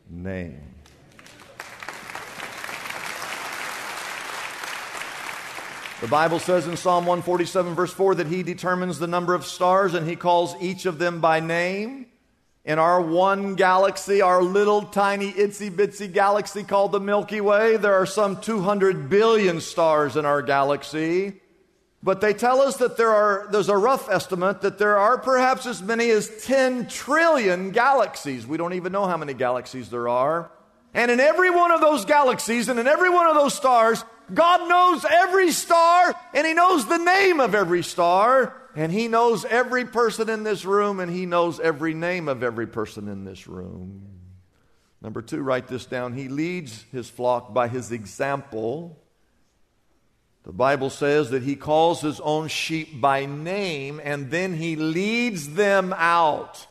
name. 0.09 0.61
The 5.99 6.07
Bible 6.07 6.39
says 6.39 6.65
in 6.65 6.77
Psalm 6.77 7.05
147, 7.05 7.75
verse 7.75 7.91
4, 7.91 8.15
that 8.15 8.27
He 8.27 8.41
determines 8.43 8.99
the 8.99 9.07
number 9.07 9.33
of 9.33 9.43
stars 9.43 9.95
and 9.95 10.07
He 10.07 10.15
calls 10.15 10.55
each 10.61 10.85
of 10.85 10.97
them 10.97 11.19
by 11.19 11.41
name. 11.41 12.05
In 12.63 12.79
our 12.79 13.01
one 13.01 13.55
galaxy, 13.55 14.21
our 14.21 14.41
little 14.41 14.83
tiny 14.83 15.33
itsy 15.33 15.69
bitsy 15.71 16.13
galaxy 16.13 16.63
called 16.63 16.93
the 16.93 17.01
Milky 17.01 17.41
Way, 17.41 17.75
there 17.75 17.95
are 17.95 18.05
some 18.05 18.39
200 18.39 19.09
billion 19.09 19.59
stars 19.59 20.15
in 20.15 20.25
our 20.25 20.41
galaxy. 20.41 21.41
But 22.03 22.21
they 22.21 22.33
tell 22.33 22.61
us 22.61 22.77
that 22.77 22.95
there 22.95 23.09
are, 23.09 23.47
there's 23.51 23.69
a 23.69 23.77
rough 23.77 24.09
estimate 24.09 24.61
that 24.61 24.77
there 24.77 24.97
are 24.97 25.17
perhaps 25.17 25.65
as 25.65 25.81
many 25.81 26.09
as 26.11 26.29
10 26.45 26.87
trillion 26.87 27.71
galaxies. 27.71 28.45
We 28.45 28.57
don't 28.57 28.73
even 28.73 28.91
know 28.91 29.07
how 29.07 29.17
many 29.17 29.33
galaxies 29.33 29.89
there 29.89 30.07
are. 30.07 30.51
And 30.93 31.11
in 31.11 31.19
every 31.19 31.49
one 31.49 31.71
of 31.71 31.81
those 31.81 32.05
galaxies 32.05 32.69
and 32.69 32.79
in 32.79 32.87
every 32.87 33.09
one 33.09 33.27
of 33.27 33.35
those 33.35 33.53
stars, 33.53 34.03
God 34.33 34.69
knows 34.69 35.05
every 35.09 35.51
star 35.51 36.15
and 36.33 36.45
He 36.45 36.53
knows 36.53 36.87
the 36.87 36.97
name 36.97 37.39
of 37.39 37.55
every 37.55 37.83
star. 37.83 38.55
And 38.75 38.91
He 38.91 39.07
knows 39.07 39.43
every 39.43 39.85
person 39.85 40.29
in 40.29 40.43
this 40.43 40.65
room 40.65 40.99
and 40.99 41.11
He 41.11 41.25
knows 41.25 41.59
every 41.59 41.93
name 41.95 42.27
of 42.27 42.43
every 42.43 42.67
person 42.67 43.07
in 43.07 43.25
this 43.25 43.47
room. 43.47 44.03
Number 45.01 45.21
two, 45.21 45.41
write 45.41 45.67
this 45.67 45.85
down. 45.85 46.13
He 46.13 46.27
leads 46.27 46.83
His 46.91 47.09
flock 47.09 47.53
by 47.53 47.67
His 47.67 47.91
example. 47.91 48.99
The 50.47 50.53
Bible 50.53 50.89
says 50.89 51.29
that 51.31 51.43
He 51.43 51.55
calls 51.57 52.01
His 52.01 52.19
own 52.21 52.47
sheep 52.47 52.99
by 52.99 53.25
name 53.25 54.01
and 54.03 54.31
then 54.31 54.55
He 54.55 54.77
leads 54.77 55.49
them 55.49 55.93
out. 55.95 56.65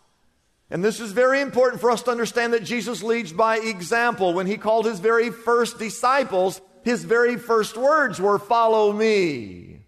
And 0.71 0.83
this 0.83 0.99
is 0.99 1.13
very 1.13 1.41
important 1.41 1.81
for 1.81 1.93
us 1.93 2.03
to 2.05 2.11
understand 2.11 2.55
that 2.55 2.65
Jesus 2.65 3.03
leads 3.03 3.33
by 3.33 3.59
example. 3.59 4.33
When 4.33 4.47
He 4.47 4.57
called 4.57 4.87
His 4.87 4.99
very 4.99 5.31
first 5.31 5.79
disciples, 5.79 6.61
his 6.87 7.03
very 7.03 7.37
first 7.37 7.77
words 7.77 8.21
were, 8.21 8.39
Follow 8.39 8.93
me, 8.93 9.81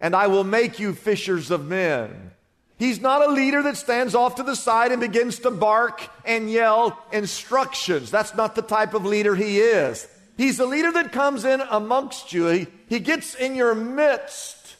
and 0.00 0.14
I 0.14 0.28
will 0.28 0.44
make 0.44 0.78
you 0.78 0.94
fishers 0.94 1.50
of 1.50 1.66
men. 1.66 2.30
He's 2.78 3.00
not 3.00 3.20
a 3.20 3.32
leader 3.32 3.64
that 3.64 3.76
stands 3.76 4.14
off 4.14 4.36
to 4.36 4.44
the 4.44 4.54
side 4.54 4.92
and 4.92 5.00
begins 5.00 5.40
to 5.40 5.50
bark 5.50 6.08
and 6.24 6.48
yell 6.48 7.04
instructions. 7.10 8.12
That's 8.12 8.36
not 8.36 8.54
the 8.54 8.62
type 8.62 8.94
of 8.94 9.04
leader 9.04 9.34
he 9.34 9.58
is. 9.58 10.06
He's 10.36 10.58
the 10.58 10.66
leader 10.66 10.92
that 10.92 11.12
comes 11.12 11.44
in 11.44 11.62
amongst 11.70 12.32
you. 12.32 12.46
He, 12.48 12.66
he 12.88 13.00
gets 13.00 13.34
in 13.34 13.54
your 13.54 13.74
midst 13.74 14.76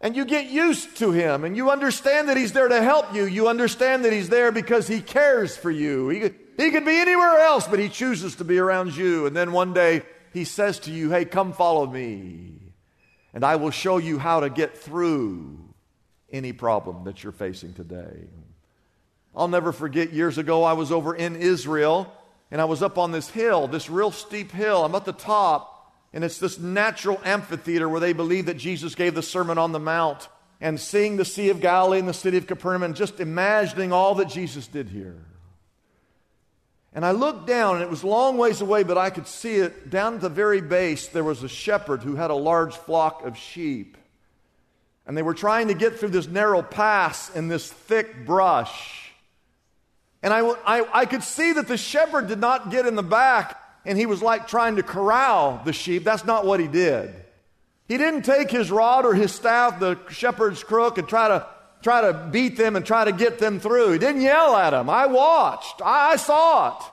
and 0.00 0.16
you 0.16 0.24
get 0.24 0.46
used 0.46 0.96
to 0.98 1.12
him 1.12 1.44
and 1.44 1.56
you 1.56 1.70
understand 1.70 2.28
that 2.28 2.36
he's 2.36 2.52
there 2.52 2.68
to 2.68 2.82
help 2.82 3.14
you. 3.14 3.24
You 3.24 3.48
understand 3.48 4.04
that 4.04 4.12
he's 4.12 4.28
there 4.28 4.52
because 4.52 4.88
he 4.88 5.00
cares 5.00 5.56
for 5.56 5.70
you. 5.70 6.08
He, 6.08 6.20
he 6.56 6.70
could 6.70 6.84
be 6.84 6.98
anywhere 6.98 7.38
else, 7.40 7.66
but 7.66 7.78
he 7.78 7.88
chooses 7.88 8.36
to 8.36 8.44
be 8.44 8.58
around 8.58 8.96
you. 8.96 9.26
And 9.26 9.36
then 9.36 9.52
one 9.52 9.72
day 9.72 10.02
he 10.32 10.44
says 10.44 10.78
to 10.80 10.90
you, 10.90 11.10
Hey, 11.10 11.24
come 11.24 11.52
follow 11.52 11.86
me, 11.86 12.52
and 13.32 13.44
I 13.44 13.56
will 13.56 13.70
show 13.70 13.98
you 13.98 14.18
how 14.18 14.40
to 14.40 14.50
get 14.50 14.76
through 14.76 15.58
any 16.30 16.52
problem 16.52 17.04
that 17.04 17.22
you're 17.22 17.32
facing 17.32 17.72
today. 17.72 18.28
I'll 19.34 19.48
never 19.48 19.72
forget 19.72 20.12
years 20.12 20.38
ago, 20.38 20.64
I 20.64 20.74
was 20.74 20.92
over 20.92 21.14
in 21.14 21.36
Israel, 21.36 22.12
and 22.54 22.60
I 22.60 22.66
was 22.66 22.84
up 22.84 22.98
on 22.98 23.10
this 23.10 23.28
hill, 23.28 23.66
this 23.66 23.90
real 23.90 24.12
steep 24.12 24.52
hill. 24.52 24.84
I'm 24.84 24.94
at 24.94 25.04
the 25.04 25.12
top, 25.12 25.92
and 26.12 26.22
it's 26.22 26.38
this 26.38 26.56
natural 26.56 27.20
amphitheater 27.24 27.88
where 27.88 27.98
they 27.98 28.12
believe 28.12 28.46
that 28.46 28.58
Jesus 28.58 28.94
gave 28.94 29.16
the 29.16 29.24
Sermon 29.24 29.58
on 29.58 29.72
the 29.72 29.80
Mount 29.80 30.28
and 30.60 30.78
seeing 30.78 31.16
the 31.16 31.24
Sea 31.24 31.50
of 31.50 31.60
Galilee 31.60 31.98
and 31.98 32.08
the 32.08 32.14
city 32.14 32.36
of 32.36 32.46
Capernaum 32.46 32.94
just 32.94 33.18
imagining 33.18 33.92
all 33.92 34.14
that 34.14 34.28
Jesus 34.28 34.68
did 34.68 34.88
here. 34.88 35.20
And 36.92 37.04
I 37.04 37.10
looked 37.10 37.48
down, 37.48 37.74
and 37.74 37.82
it 37.82 37.90
was 37.90 38.04
long 38.04 38.38
ways 38.38 38.60
away, 38.60 38.84
but 38.84 38.96
I 38.96 39.10
could 39.10 39.26
see 39.26 39.56
it. 39.56 39.90
Down 39.90 40.14
at 40.14 40.20
the 40.20 40.28
very 40.28 40.60
base, 40.60 41.08
there 41.08 41.24
was 41.24 41.42
a 41.42 41.48
shepherd 41.48 42.04
who 42.04 42.14
had 42.14 42.30
a 42.30 42.34
large 42.34 42.76
flock 42.76 43.24
of 43.24 43.36
sheep. 43.36 43.96
And 45.08 45.16
they 45.16 45.22
were 45.22 45.34
trying 45.34 45.66
to 45.66 45.74
get 45.74 45.98
through 45.98 46.10
this 46.10 46.28
narrow 46.28 46.62
pass 46.62 47.34
in 47.34 47.48
this 47.48 47.68
thick 47.68 48.24
brush. 48.24 49.03
And 50.24 50.32
I, 50.32 50.40
I, 50.40 51.00
I 51.00 51.04
could 51.04 51.22
see 51.22 51.52
that 51.52 51.68
the 51.68 51.76
shepherd 51.76 52.28
did 52.28 52.40
not 52.40 52.70
get 52.70 52.86
in 52.86 52.94
the 52.94 53.02
back, 53.02 53.60
and 53.84 53.98
he 53.98 54.06
was 54.06 54.22
like 54.22 54.48
trying 54.48 54.76
to 54.76 54.82
corral 54.82 55.60
the 55.66 55.74
sheep. 55.74 56.02
That's 56.02 56.24
not 56.24 56.46
what 56.46 56.60
he 56.60 56.66
did. 56.66 57.14
He 57.88 57.98
didn't 57.98 58.22
take 58.22 58.50
his 58.50 58.70
rod 58.70 59.04
or 59.04 59.12
his 59.12 59.32
staff, 59.32 59.78
the 59.78 59.98
shepherd's 60.08 60.64
crook, 60.64 60.96
and 60.96 61.06
try 61.06 61.28
to 61.28 61.46
try 61.82 62.00
to 62.00 62.28
beat 62.32 62.56
them 62.56 62.74
and 62.74 62.86
try 62.86 63.04
to 63.04 63.12
get 63.12 63.38
them 63.38 63.60
through. 63.60 63.92
He 63.92 63.98
didn't 63.98 64.22
yell 64.22 64.56
at 64.56 64.70
them. 64.70 64.88
I 64.88 65.04
watched. 65.04 65.82
I, 65.84 66.12
I 66.12 66.16
saw 66.16 66.78
it. 66.78 66.84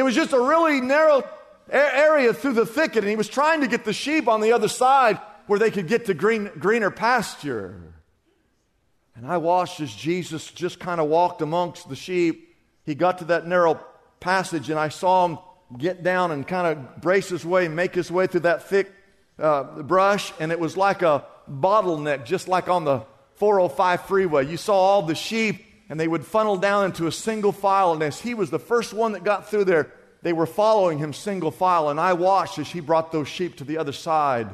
It 0.00 0.02
was 0.02 0.16
just 0.16 0.32
a 0.32 0.40
really 0.40 0.80
narrow 0.80 1.22
area 1.70 2.34
through 2.34 2.54
the 2.54 2.66
thicket, 2.66 3.04
and 3.04 3.08
he 3.08 3.14
was 3.14 3.28
trying 3.28 3.60
to 3.60 3.68
get 3.68 3.84
the 3.84 3.92
sheep 3.92 4.26
on 4.26 4.40
the 4.40 4.50
other 4.50 4.66
side 4.66 5.20
where 5.46 5.60
they 5.60 5.70
could 5.70 5.86
get 5.86 6.06
to 6.06 6.14
green, 6.14 6.50
greener 6.58 6.90
pasture. 6.90 7.80
And 9.14 9.24
I 9.24 9.36
watched 9.36 9.78
as 9.78 9.94
Jesus 9.94 10.50
just 10.50 10.80
kind 10.80 11.00
of 11.00 11.06
walked 11.06 11.40
amongst 11.40 11.88
the 11.88 11.94
sheep. 11.94 12.50
He 12.84 12.94
got 12.94 13.18
to 13.18 13.24
that 13.26 13.46
narrow 13.46 13.80
passage, 14.20 14.70
and 14.70 14.78
I 14.78 14.88
saw 14.88 15.26
him 15.26 15.38
get 15.78 16.02
down 16.02 16.30
and 16.30 16.46
kind 16.46 16.66
of 16.66 17.00
brace 17.00 17.28
his 17.28 17.44
way 17.44 17.68
make 17.68 17.94
his 17.94 18.10
way 18.10 18.26
through 18.26 18.40
that 18.40 18.68
thick 18.68 18.92
uh, 19.38 19.82
brush. 19.82 20.32
And 20.38 20.52
it 20.52 20.60
was 20.60 20.76
like 20.76 21.02
a 21.02 21.24
bottleneck, 21.50 22.24
just 22.24 22.48
like 22.48 22.68
on 22.68 22.84
the 22.84 23.04
405 23.36 24.02
freeway. 24.02 24.46
You 24.46 24.56
saw 24.56 24.74
all 24.74 25.02
the 25.02 25.14
sheep, 25.14 25.64
and 25.88 25.98
they 25.98 26.08
would 26.08 26.24
funnel 26.24 26.56
down 26.56 26.86
into 26.86 27.06
a 27.06 27.12
single 27.12 27.52
file. 27.52 27.92
And 27.92 28.02
as 28.02 28.20
he 28.20 28.34
was 28.34 28.50
the 28.50 28.58
first 28.58 28.94
one 28.94 29.12
that 29.12 29.24
got 29.24 29.48
through 29.48 29.64
there, 29.64 29.92
they 30.22 30.32
were 30.32 30.46
following 30.46 30.98
him 30.98 31.12
single 31.12 31.50
file. 31.50 31.90
And 31.90 32.00
I 32.00 32.12
watched 32.14 32.58
as 32.58 32.68
he 32.68 32.80
brought 32.80 33.12
those 33.12 33.28
sheep 33.28 33.56
to 33.56 33.64
the 33.64 33.78
other 33.78 33.92
side 33.92 34.48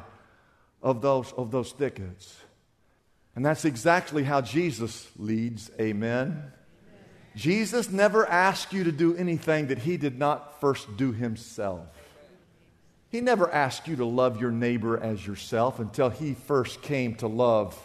of 0.83 1.03
those, 1.03 1.33
of 1.33 1.51
those 1.51 1.73
thickets. 1.73 2.37
And 3.37 3.47
that's 3.47 3.65
exactly 3.65 4.25
how 4.25 4.41
Jesus 4.41 5.09
leads. 5.17 5.71
Amen. 5.81 6.53
Jesus 7.37 7.91
never 7.91 8.27
asked 8.27 8.73
you 8.73 8.85
to 8.85 8.93
do 8.93 9.15
anything 9.17 9.69
that 9.69 9.79
he 9.79 9.97
did 9.97 10.19
not 10.19 10.61
first 10.61 10.97
do 10.97 11.13
himself. 11.13 11.87
He 13.11 13.21
never 13.21 13.51
asked 13.51 13.89
you 13.89 13.97
to 13.97 14.05
love 14.05 14.41
your 14.41 14.51
neighbor 14.51 14.99
as 14.99 15.27
yourself 15.27 15.81
until 15.81 16.11
he 16.11 16.35
first 16.35 16.83
came 16.83 17.15
to 17.17 17.27
love 17.27 17.77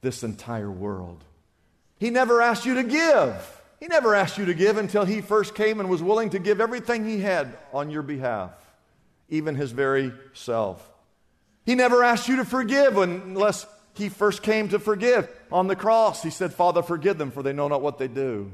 this 0.00 0.22
entire 0.22 0.70
world. 0.70 1.22
He 1.98 2.10
never 2.10 2.40
asked 2.40 2.66
you 2.66 2.74
to 2.74 2.82
give. 2.82 3.62
He 3.80 3.86
never 3.86 4.14
asked 4.14 4.38
you 4.38 4.46
to 4.46 4.54
give 4.54 4.76
until 4.76 5.04
he 5.04 5.20
first 5.20 5.54
came 5.54 5.80
and 5.80 5.88
was 5.88 6.02
willing 6.02 6.30
to 6.30 6.38
give 6.38 6.60
everything 6.60 7.04
he 7.04 7.20
had 7.20 7.56
on 7.72 7.90
your 7.90 8.02
behalf, 8.02 8.52
even 9.28 9.54
his 9.54 9.70
very 9.70 10.12
self. 10.32 10.86
He 11.64 11.74
never 11.74 12.02
asked 12.02 12.28
you 12.28 12.36
to 12.36 12.44
forgive 12.44 12.96
unless 12.96 13.66
he 13.94 14.08
first 14.08 14.42
came 14.42 14.68
to 14.70 14.78
forgive. 14.78 15.28
On 15.52 15.66
the 15.66 15.76
cross, 15.76 16.22
he 16.22 16.30
said, 16.30 16.52
Father, 16.52 16.82
forgive 16.82 17.18
them, 17.18 17.30
for 17.30 17.42
they 17.42 17.52
know 17.52 17.68
not 17.68 17.82
what 17.82 17.98
they 17.98 18.08
do. 18.08 18.50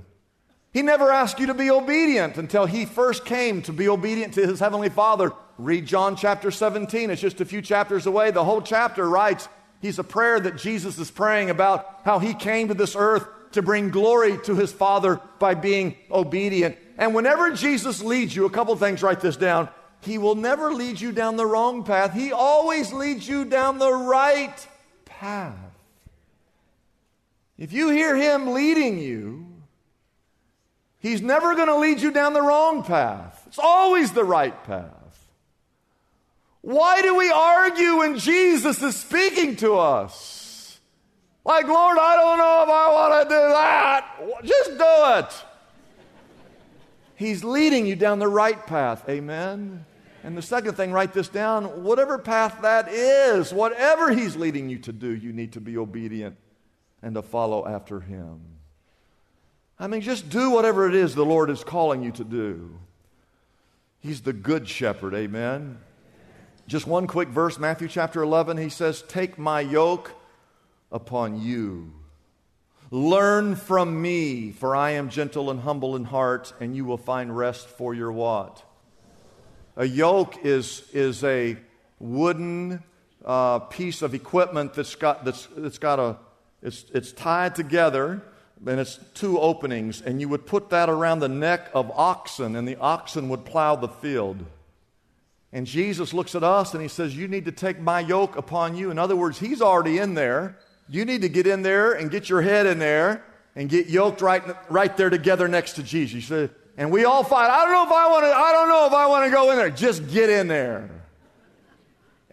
He 0.75 0.83
never 0.83 1.13
asked 1.13 1.39
you 1.39 1.47
to 1.47 1.55
be 1.55 1.71
obedient 1.71 2.37
until 2.37 2.67
he 2.67 2.85
first 2.85 3.25
came 3.25 3.63
to 3.63 3.73
be 3.73 3.89
obedient 3.89 4.35
to 4.35 4.45
his 4.45 4.59
heavenly 4.59 4.89
Father. 4.89 5.31
Read 5.57 5.87
John 5.87 6.17
chapter 6.17 6.51
17. 6.51 7.11
It's 7.11 7.23
just 7.23 7.41
a 7.41 7.45
few 7.45 7.63
chapters 7.63 8.07
away. 8.07 8.33
The 8.33 8.45
whole 8.45 8.61
chapter 8.61 9.09
writes, 9.09 9.49
he's 9.81 10.01
a 10.01 10.05
prayer 10.05 10.41
that 10.41 10.57
Jesus 10.57 10.99
is 10.99 11.13
praying 11.13 11.49
about 11.49 12.01
how 12.05 12.19
he 12.19 12.35
came 12.35 12.67
to 12.69 12.75
this 12.75 12.97
earth 12.97 13.25
to 13.53 13.63
bring 13.63 13.91
glory 13.91 14.37
to 14.47 14.57
his 14.57 14.73
Father 14.73 15.21
by 15.39 15.55
being 15.55 15.95
obedient. 16.11 16.77
And 16.99 17.15
whenever 17.15 17.53
Jesus 17.53 18.03
leads 18.03 18.35
you, 18.35 18.45
a 18.45 18.51
couple 18.51 18.75
things, 18.75 19.01
write 19.01 19.21
this 19.21 19.37
down. 19.37 19.69
He 20.01 20.19
will 20.19 20.35
never 20.35 20.75
lead 20.75 21.01
you 21.01 21.13
down 21.13 21.37
the 21.37 21.47
wrong 21.47 21.85
path. 21.85 22.13
He 22.13 22.33
always 22.33 22.93
leads 22.93 23.29
you 23.29 23.45
down 23.45 23.79
the 23.79 23.95
right 23.95 24.69
path. 25.05 25.55
If 27.57 27.73
you 27.73 27.91
hear 27.91 28.17
Him 28.17 28.53
leading 28.53 28.99
you, 28.99 29.54
He's 31.05 31.21
never 31.21 31.55
going 31.55 31.69
to 31.69 31.77
lead 31.77 32.01
you 32.01 32.11
down 32.11 32.33
the 32.33 32.41
wrong 32.41 32.83
path. 32.83 33.43
It's 33.47 33.59
always 33.59 34.13
the 34.13 34.25
right 34.25 34.65
path. 34.65 35.29
Why 36.63 37.03
do 37.03 37.15
we 37.15 37.31
argue 37.31 37.99
when 37.99 38.19
Jesus 38.19 38.83
is 38.83 38.97
speaking 38.97 39.57
to 39.57 39.75
us? 39.75 40.81
Like, 41.45 41.69
Lord, 41.69 41.99
I 41.99 42.17
don't 42.17 42.39
know 42.39 42.63
if 42.63 42.69
I 42.71 42.93
want 42.95 43.23
to 43.23 43.35
do 43.35 43.39
that. 43.39 44.45
Just 44.45 44.71
do 44.79 45.19
it. 45.19 45.45
He's 47.17 47.45
leading 47.45 47.85
you 47.85 47.97
down 47.97 48.19
the 48.19 48.27
right 48.27 48.67
path. 48.67 49.07
Amen. 49.07 49.85
And 50.23 50.39
the 50.39 50.41
second 50.41 50.75
thing, 50.75 50.91
write 50.91 51.13
this 51.13 51.29
down 51.29 51.85
whatever 51.85 52.17
path 52.17 52.63
that 52.63 52.89
is, 52.89 53.53
whatever 53.53 54.11
He's 54.11 54.37
leading 54.37 54.71
you 54.71 54.79
to 54.79 54.93
do, 54.95 55.15
you 55.15 55.35
need 55.35 55.53
to 55.53 55.61
be 55.61 55.77
obedient 55.77 56.39
and 57.03 57.15
to 57.15 57.21
follow 57.21 57.67
after 57.67 58.01
Him. 58.01 58.54
I 59.79 59.87
mean, 59.89 60.03
just 60.03 60.29
do 60.29 60.51
whatever 60.51 60.89
it 60.89 60.95
is 60.95 61.15
the 61.15 61.25
Lord 61.25 61.51
is 61.51 61.65
calling 61.65 62.03
you 62.03 62.13
to 62.13 62.25
do. 62.25 62.79
He's 63.99 64.21
the 64.21 64.33
good 64.33 64.69
shepherd, 64.69 65.15
amen. 65.15 65.79
Just 66.67 66.87
one 66.87 67.07
quick 67.07 67.29
verse, 67.29 67.59
Matthew 67.59 67.89
chapter 67.89 68.23
11, 68.23 68.57
he 68.57 68.69
says, 68.69 69.03
Take 69.03 69.39
my 69.39 69.61
yoke 69.61 70.13
upon 70.93 71.41
you. 71.41 71.93
Learn 72.91 73.57
from 73.57 74.01
me, 74.01 74.53
for 74.53 74.77
I 74.77 74.91
am 74.91 75.09
gentle 75.09 75.51
and 75.51 75.61
humble 75.61 75.97
in 75.97 76.05
heart, 76.05 76.53
and 76.61 76.77
you 76.77 76.85
will 76.85 76.97
find 76.97 77.37
rest 77.37 77.67
for 77.67 77.95
your 77.95 78.13
what? 78.13 78.63
A 79.77 79.85
yoke 79.85 80.45
is, 80.45 80.89
is 80.93 81.25
a 81.25 81.57
wooden 81.99 82.85
uh, 83.25 83.59
piece 83.59 84.03
of 84.03 84.15
equipment 84.15 84.75
that's 84.75 84.95
got, 84.95 85.25
that's, 85.25 85.49
that's 85.57 85.79
got 85.79 85.99
a, 85.99 86.17
it's, 86.63 86.85
it's 86.95 87.11
tied 87.11 87.57
together 87.57 88.23
and 88.67 88.81
it's 88.81 88.99
two 89.15 89.39
openings, 89.39 90.01
and 90.01 90.21
you 90.21 90.29
would 90.29 90.47
put 90.47 90.71
that 90.71 90.89
around 90.89 91.19
the 91.19 91.29
neck 91.29 91.71
of 91.75 91.91
oxen, 91.95 92.57
and 92.57 92.67
the 92.67 92.77
oxen 92.77 93.29
would 93.29 93.45
plow 93.45 93.77
the 93.77 93.89
field. 93.89 94.45
And 95.53 95.67
Jesus 95.67 96.13
looks 96.13 96.35
at 96.35 96.43
us 96.43 96.75
and 96.75 96.83
he 96.83 96.89
says, 96.89 97.17
You 97.17 97.29
need 97.29 97.45
to 97.45 97.53
take 97.53 97.79
my 97.79 98.01
yoke 98.01 98.37
upon 98.37 98.77
you. 98.77 98.91
In 98.91 98.99
other 98.99 99.15
words, 99.15 99.39
he's 99.39 99.63
already 99.63 99.99
in 99.99 100.15
there. 100.15 100.59
You 100.89 101.05
need 101.05 101.23
to 101.23 101.29
get 101.29 101.47
in 101.47 101.63
there 101.63 101.93
and 101.93 102.11
get 102.11 102.29
your 102.29 102.43
head 102.43 102.67
in 102.67 102.81
there 102.81 103.25
and 103.55 103.69
get 103.69 103.87
yoked 103.87 104.21
right, 104.21 104.43
right 104.69 104.95
there 104.97 105.11
together 105.11 105.47
next 105.47 105.75
to 105.75 105.85
Jesus. 105.85 106.51
And 106.77 106.91
we 106.91 107.05
all 107.05 107.23
fight. 107.23 107.51
I 107.51 107.65
don't 107.65 107.73
know 107.73 107.85
if 107.85 107.93
I 107.93 108.11
want 108.11 108.25
to, 108.25 108.33
I 108.35 108.53
don't 108.53 108.69
know 108.69 108.87
if 108.87 108.93
I 108.93 109.07
want 109.07 109.27
to 109.27 109.31
go 109.31 109.51
in 109.53 109.57
there. 109.57 109.71
Just 109.71 110.11
get 110.11 110.29
in 110.29 110.49
there. 110.49 110.91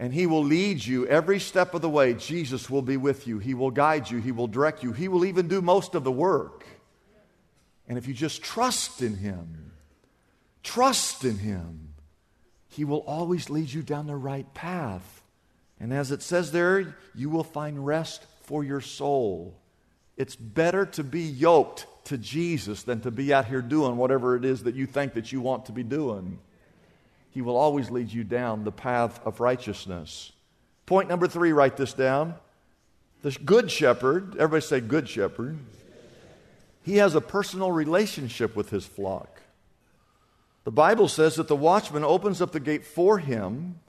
And 0.02 0.12
he 0.12 0.26
will 0.26 0.42
lead 0.42 0.84
you 0.84 1.06
every 1.06 1.38
step 1.38 1.74
of 1.74 1.80
the 1.80 1.88
way. 1.88 2.14
Jesus 2.14 2.68
will 2.68 2.82
be 2.82 2.96
with 2.96 3.28
you. 3.28 3.38
He 3.38 3.54
will 3.54 3.70
guide 3.70 4.10
you. 4.10 4.18
He 4.18 4.32
will 4.32 4.48
direct 4.48 4.82
you. 4.82 4.90
He 4.90 5.06
will 5.06 5.24
even 5.24 5.46
do 5.46 5.62
most 5.62 5.94
of 5.94 6.02
the 6.02 6.10
work. 6.10 6.66
And 7.86 7.96
if 7.96 8.08
you 8.08 8.12
just 8.12 8.42
trust 8.42 9.00
in 9.00 9.18
him, 9.18 9.70
trust 10.64 11.24
in 11.24 11.38
him, 11.38 11.94
he 12.66 12.84
will 12.84 13.04
always 13.06 13.48
lead 13.48 13.72
you 13.72 13.80
down 13.80 14.08
the 14.08 14.16
right 14.16 14.52
path. 14.54 15.22
And 15.78 15.92
as 15.92 16.10
it 16.10 16.20
says 16.20 16.50
there, 16.50 16.96
you 17.14 17.30
will 17.30 17.44
find 17.44 17.86
rest 17.86 18.26
for 18.42 18.64
your 18.64 18.80
soul. 18.80 19.54
It's 20.16 20.34
better 20.34 20.84
to 20.84 21.04
be 21.04 21.22
yoked 21.22 21.86
to 22.06 22.18
Jesus 22.18 22.82
than 22.82 23.02
to 23.02 23.12
be 23.12 23.32
out 23.32 23.44
here 23.44 23.62
doing 23.62 23.96
whatever 23.96 24.34
it 24.34 24.44
is 24.44 24.64
that 24.64 24.74
you 24.74 24.86
think 24.86 25.14
that 25.14 25.30
you 25.30 25.40
want 25.40 25.66
to 25.66 25.72
be 25.72 25.84
doing. 25.84 26.40
He 27.32 27.42
will 27.42 27.56
always 27.56 27.90
lead 27.90 28.12
you 28.12 28.24
down 28.24 28.64
the 28.64 28.72
path 28.72 29.20
of 29.26 29.40
righteousness. 29.40 30.32
Point 30.86 31.08
number 31.08 31.26
three, 31.26 31.52
write 31.52 31.76
this 31.76 31.94
down. 31.94 32.34
The 33.22 33.30
good 33.44 33.70
shepherd, 33.70 34.34
everybody 34.34 34.60
say 34.60 34.80
good 34.80 35.08
shepherd, 35.08 35.58
he 36.82 36.96
has 36.96 37.14
a 37.14 37.20
personal 37.20 37.72
relationship 37.72 38.54
with 38.54 38.70
his 38.70 38.84
flock. 38.84 39.40
The 40.64 40.70
Bible 40.70 41.08
says 41.08 41.36
that 41.36 41.48
the 41.48 41.56
watchman 41.56 42.04
opens 42.04 42.42
up 42.42 42.52
the 42.52 42.60
gate 42.60 42.84
for 42.84 43.18
him, 43.18 43.80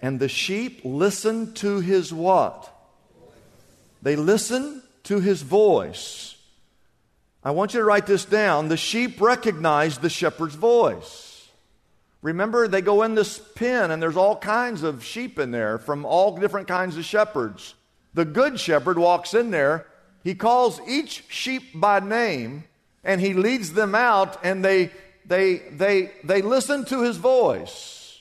and 0.00 0.18
the 0.18 0.28
sheep 0.28 0.80
listen 0.84 1.54
to 1.54 1.80
his 1.80 2.12
what? 2.12 2.72
They 4.02 4.16
listen 4.16 4.82
to 5.04 5.20
his 5.20 5.42
voice. 5.42 6.36
I 7.44 7.52
want 7.52 7.74
you 7.74 7.80
to 7.80 7.84
write 7.84 8.06
this 8.06 8.24
down. 8.24 8.68
The 8.68 8.76
sheep 8.76 9.20
recognize 9.20 9.98
the 9.98 10.10
shepherd's 10.10 10.56
voice. 10.56 11.35
Remember, 12.26 12.66
they 12.66 12.80
go 12.80 13.04
in 13.04 13.14
this 13.14 13.38
pen, 13.38 13.92
and 13.92 14.02
there's 14.02 14.16
all 14.16 14.36
kinds 14.36 14.82
of 14.82 15.04
sheep 15.04 15.38
in 15.38 15.52
there 15.52 15.78
from 15.78 16.04
all 16.04 16.36
different 16.36 16.66
kinds 16.66 16.96
of 16.96 17.04
shepherds. 17.04 17.74
The 18.14 18.24
good 18.24 18.58
shepherd 18.58 18.98
walks 18.98 19.32
in 19.32 19.52
there, 19.52 19.86
he 20.24 20.34
calls 20.34 20.80
each 20.88 21.22
sheep 21.28 21.62
by 21.72 22.00
name, 22.00 22.64
and 23.04 23.20
he 23.20 23.32
leads 23.32 23.74
them 23.74 23.94
out, 23.94 24.44
and 24.44 24.64
they, 24.64 24.90
they, 25.24 25.58
they, 25.70 26.10
they 26.24 26.42
listen 26.42 26.84
to 26.86 27.02
his 27.02 27.16
voice. 27.16 28.20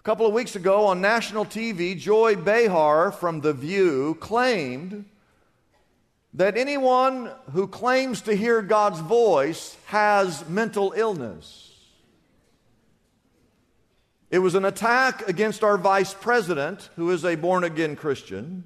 A 0.00 0.02
couple 0.02 0.26
of 0.26 0.34
weeks 0.34 0.54
ago 0.54 0.84
on 0.84 1.00
national 1.00 1.46
TV, 1.46 1.98
Joy 1.98 2.36
Behar 2.36 3.12
from 3.12 3.40
The 3.40 3.54
View 3.54 4.18
claimed 4.20 5.06
that 6.34 6.58
anyone 6.58 7.30
who 7.52 7.66
claims 7.66 8.20
to 8.22 8.36
hear 8.36 8.60
God's 8.60 9.00
voice 9.00 9.74
has 9.86 10.46
mental 10.50 10.92
illness. 10.94 11.63
It 14.34 14.42
was 14.42 14.56
an 14.56 14.64
attack 14.64 15.28
against 15.28 15.62
our 15.62 15.78
vice 15.78 16.12
president, 16.12 16.90
who 16.96 17.08
is 17.12 17.24
a 17.24 17.36
born 17.36 17.62
again 17.62 17.94
Christian, 17.94 18.64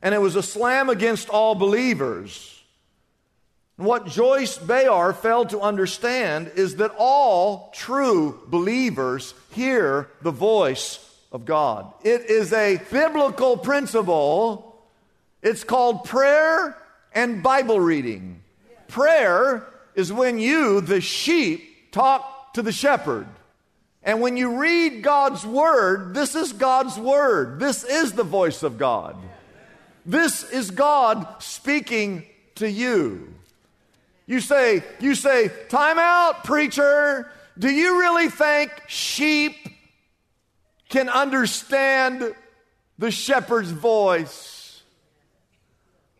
and 0.00 0.14
it 0.14 0.22
was 0.22 0.36
a 0.36 0.42
slam 0.42 0.88
against 0.88 1.28
all 1.28 1.54
believers. 1.54 2.64
what 3.76 4.06
Joy 4.06 4.46
Behar 4.66 5.12
failed 5.12 5.50
to 5.50 5.60
understand 5.60 6.52
is 6.56 6.76
that 6.76 6.94
all 6.96 7.70
true 7.74 8.40
believers 8.46 9.34
hear 9.50 10.08
the 10.22 10.30
voice 10.30 10.98
of 11.30 11.44
God. 11.44 11.92
It 12.02 12.22
is 12.22 12.50
a 12.54 12.80
biblical 12.90 13.58
principle. 13.58 14.82
It's 15.42 15.62
called 15.62 16.04
prayer 16.04 16.74
and 17.12 17.42
Bible 17.42 17.80
reading. 17.80 18.40
Prayer 18.86 19.68
is 19.94 20.10
when 20.10 20.38
you, 20.38 20.80
the 20.80 21.02
sheep, 21.02 21.92
talk 21.92 22.54
to 22.54 22.62
the 22.62 22.72
shepherd. 22.72 23.28
And 24.08 24.22
when 24.22 24.38
you 24.38 24.58
read 24.58 25.02
God's 25.02 25.44
word, 25.44 26.14
this 26.14 26.34
is 26.34 26.54
God's 26.54 26.96
word. 26.96 27.60
This 27.60 27.84
is 27.84 28.12
the 28.12 28.24
voice 28.24 28.62
of 28.62 28.78
God. 28.78 29.16
This 30.06 30.50
is 30.50 30.70
God 30.70 31.42
speaking 31.42 32.24
to 32.54 32.70
you. 32.70 33.34
You 34.24 34.40
say, 34.40 34.82
you 34.98 35.14
say, 35.14 35.50
time 35.68 35.98
out, 35.98 36.42
preacher. 36.42 37.30
Do 37.58 37.68
you 37.68 38.00
really 38.00 38.30
think 38.30 38.70
sheep 38.86 39.56
can 40.88 41.10
understand 41.10 42.34
the 42.96 43.10
shepherd's 43.10 43.72
voice? 43.72 44.82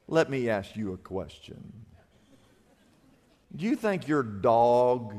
Let 0.09 0.29
me 0.29 0.51
ask 0.51 0.77
you 0.77 0.92
a 0.92 0.98
question. 0.98 1.72
Do 3.57 3.64
you 3.64 3.77
think 3.77 4.07
your 4.07 4.22
dog 4.22 5.14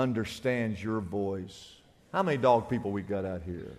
understands 0.00 0.82
your 0.82 1.00
voice? 1.00 1.76
How 2.12 2.22
many 2.22 2.38
dog 2.38 2.68
people 2.68 2.90
we 2.90 3.02
got 3.02 3.24
out 3.24 3.42
here? 3.42 3.76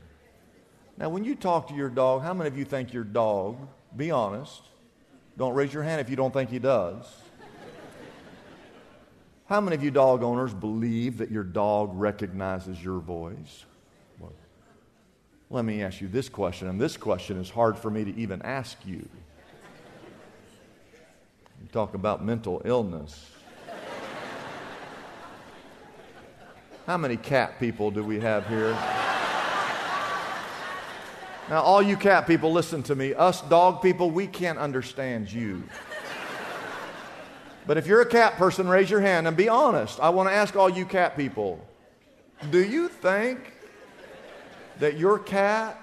Now, 0.97 1.09
when 1.09 1.23
you 1.23 1.35
talk 1.35 1.67
to 1.69 1.73
your 1.73 1.89
dog, 1.89 2.21
how 2.21 2.33
many 2.33 2.47
of 2.47 2.57
you 2.57 2.63
think 2.63 2.93
your 2.93 3.03
dog, 3.03 3.57
be 3.97 4.11
honest, 4.11 4.61
don't 5.37 5.55
raise 5.55 5.73
your 5.73 5.83
hand 5.83 5.99
if 5.99 6.09
you 6.09 6.15
don't 6.15 6.31
think 6.31 6.49
he 6.49 6.59
does. 6.59 7.05
How 9.47 9.59
many 9.59 9.75
of 9.75 9.83
you 9.83 9.91
dog 9.91 10.23
owners 10.23 10.53
believe 10.53 11.17
that 11.17 11.31
your 11.31 11.43
dog 11.43 11.89
recognizes 11.93 12.81
your 12.81 12.99
voice? 12.99 13.65
Well, 14.19 14.31
let 15.49 15.65
me 15.65 15.81
ask 15.81 15.99
you 15.99 16.07
this 16.07 16.29
question, 16.29 16.69
and 16.69 16.79
this 16.79 16.95
question 16.95 17.37
is 17.37 17.49
hard 17.49 17.77
for 17.77 17.89
me 17.89 18.05
to 18.05 18.15
even 18.15 18.41
ask 18.43 18.77
you. 18.85 19.09
You 21.61 21.67
talk 21.73 21.95
about 21.95 22.23
mental 22.23 22.61
illness. 22.63 23.30
How 26.87 26.97
many 26.97 27.17
cat 27.17 27.59
people 27.59 27.91
do 27.91 28.03
we 28.03 28.19
have 28.19 28.47
here? 28.47 28.71
Now, 31.49 31.61
all 31.61 31.81
you 31.81 31.97
cat 31.97 32.27
people, 32.27 32.51
listen 32.51 32.81
to 32.83 32.95
me. 32.95 33.13
Us 33.13 33.41
dog 33.41 33.81
people, 33.81 34.09
we 34.09 34.25
can't 34.25 34.57
understand 34.57 35.31
you. 35.31 35.63
But 37.67 37.77
if 37.77 37.85
you're 37.85 38.01
a 38.01 38.05
cat 38.05 38.37
person, 38.37 38.67
raise 38.67 38.89
your 38.89 39.01
hand 39.01 39.27
and 39.27 39.37
be 39.37 39.49
honest. 39.49 39.99
I 39.99 40.09
want 40.09 40.29
to 40.29 40.33
ask 40.33 40.55
all 40.55 40.69
you 40.69 40.85
cat 40.85 41.15
people 41.15 41.59
do 42.49 42.63
you 42.63 42.87
think 42.87 43.53
that 44.79 44.97
your 44.97 45.19
cat 45.19 45.77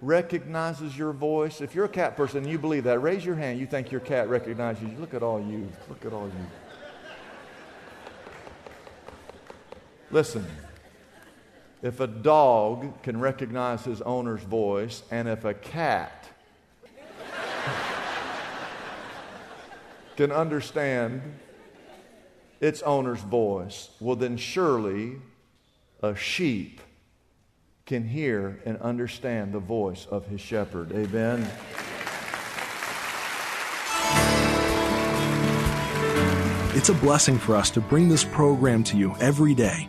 recognizes 0.00 0.96
your 0.96 1.12
voice? 1.12 1.60
If 1.60 1.74
you're 1.74 1.86
a 1.86 1.88
cat 1.88 2.16
person 2.16 2.44
and 2.44 2.46
you 2.46 2.58
believe 2.58 2.84
that, 2.84 3.00
raise 3.00 3.24
your 3.24 3.34
hand. 3.34 3.58
You 3.58 3.66
think 3.66 3.90
your 3.90 4.02
cat 4.02 4.28
recognizes 4.28 4.84
you. 4.84 4.96
Look 4.98 5.14
at 5.14 5.22
all 5.22 5.40
you. 5.40 5.68
Look 5.88 6.04
at 6.04 6.12
all 6.12 6.26
you. 6.26 6.46
Listen, 10.12 10.46
if 11.80 12.00
a 12.00 12.06
dog 12.06 13.02
can 13.02 13.18
recognize 13.18 13.82
his 13.82 14.02
owner's 14.02 14.42
voice, 14.42 15.02
and 15.10 15.26
if 15.26 15.46
a 15.46 15.54
cat 15.54 16.28
can 20.16 20.30
understand 20.30 21.22
its 22.60 22.82
owner's 22.82 23.22
voice, 23.22 23.88
well, 24.00 24.14
then 24.14 24.36
surely 24.36 25.16
a 26.02 26.14
sheep 26.14 26.82
can 27.86 28.06
hear 28.06 28.60
and 28.66 28.76
understand 28.82 29.54
the 29.54 29.58
voice 29.58 30.06
of 30.10 30.26
his 30.26 30.42
shepherd. 30.42 30.92
Amen. 30.92 31.50
It's 36.74 36.90
a 36.90 36.94
blessing 36.94 37.38
for 37.38 37.56
us 37.56 37.70
to 37.70 37.80
bring 37.80 38.08
this 38.08 38.24
program 38.24 38.84
to 38.84 38.96
you 38.96 39.14
every 39.18 39.54
day. 39.54 39.88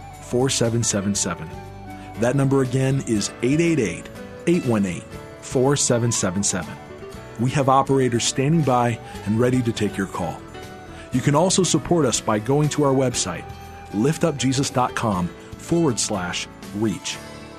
4777. 0.31 1.49
That 2.21 2.37
number 2.37 2.61
again 2.61 3.03
is 3.05 3.31
888 3.43 4.09
818 4.47 5.01
4777. 5.41 6.73
We 7.41 7.51
have 7.51 7.67
operators 7.67 8.23
standing 8.23 8.61
by 8.61 8.97
and 9.25 9.37
ready 9.37 9.61
to 9.61 9.73
take 9.73 9.97
your 9.97 10.07
call. 10.07 10.39
You 11.11 11.19
can 11.19 11.35
also 11.35 11.63
support 11.63 12.05
us 12.05 12.21
by 12.21 12.39
going 12.39 12.69
to 12.69 12.83
our 12.83 12.93
website, 12.93 13.43
liftupjesus.com 13.89 15.27
forward 15.27 15.99
slash 15.99 16.47
reach. 16.75 17.17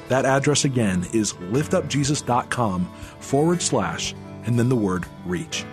That 0.08 0.24
address 0.24 0.64
again 0.64 1.06
is 1.12 1.35
liftupjesus.com 1.35 2.87
forward 3.20 3.61
slash 3.61 4.14
and 4.46 4.58
then 4.58 4.70
the 4.70 4.76
word 4.76 5.04
reach. 5.26 5.66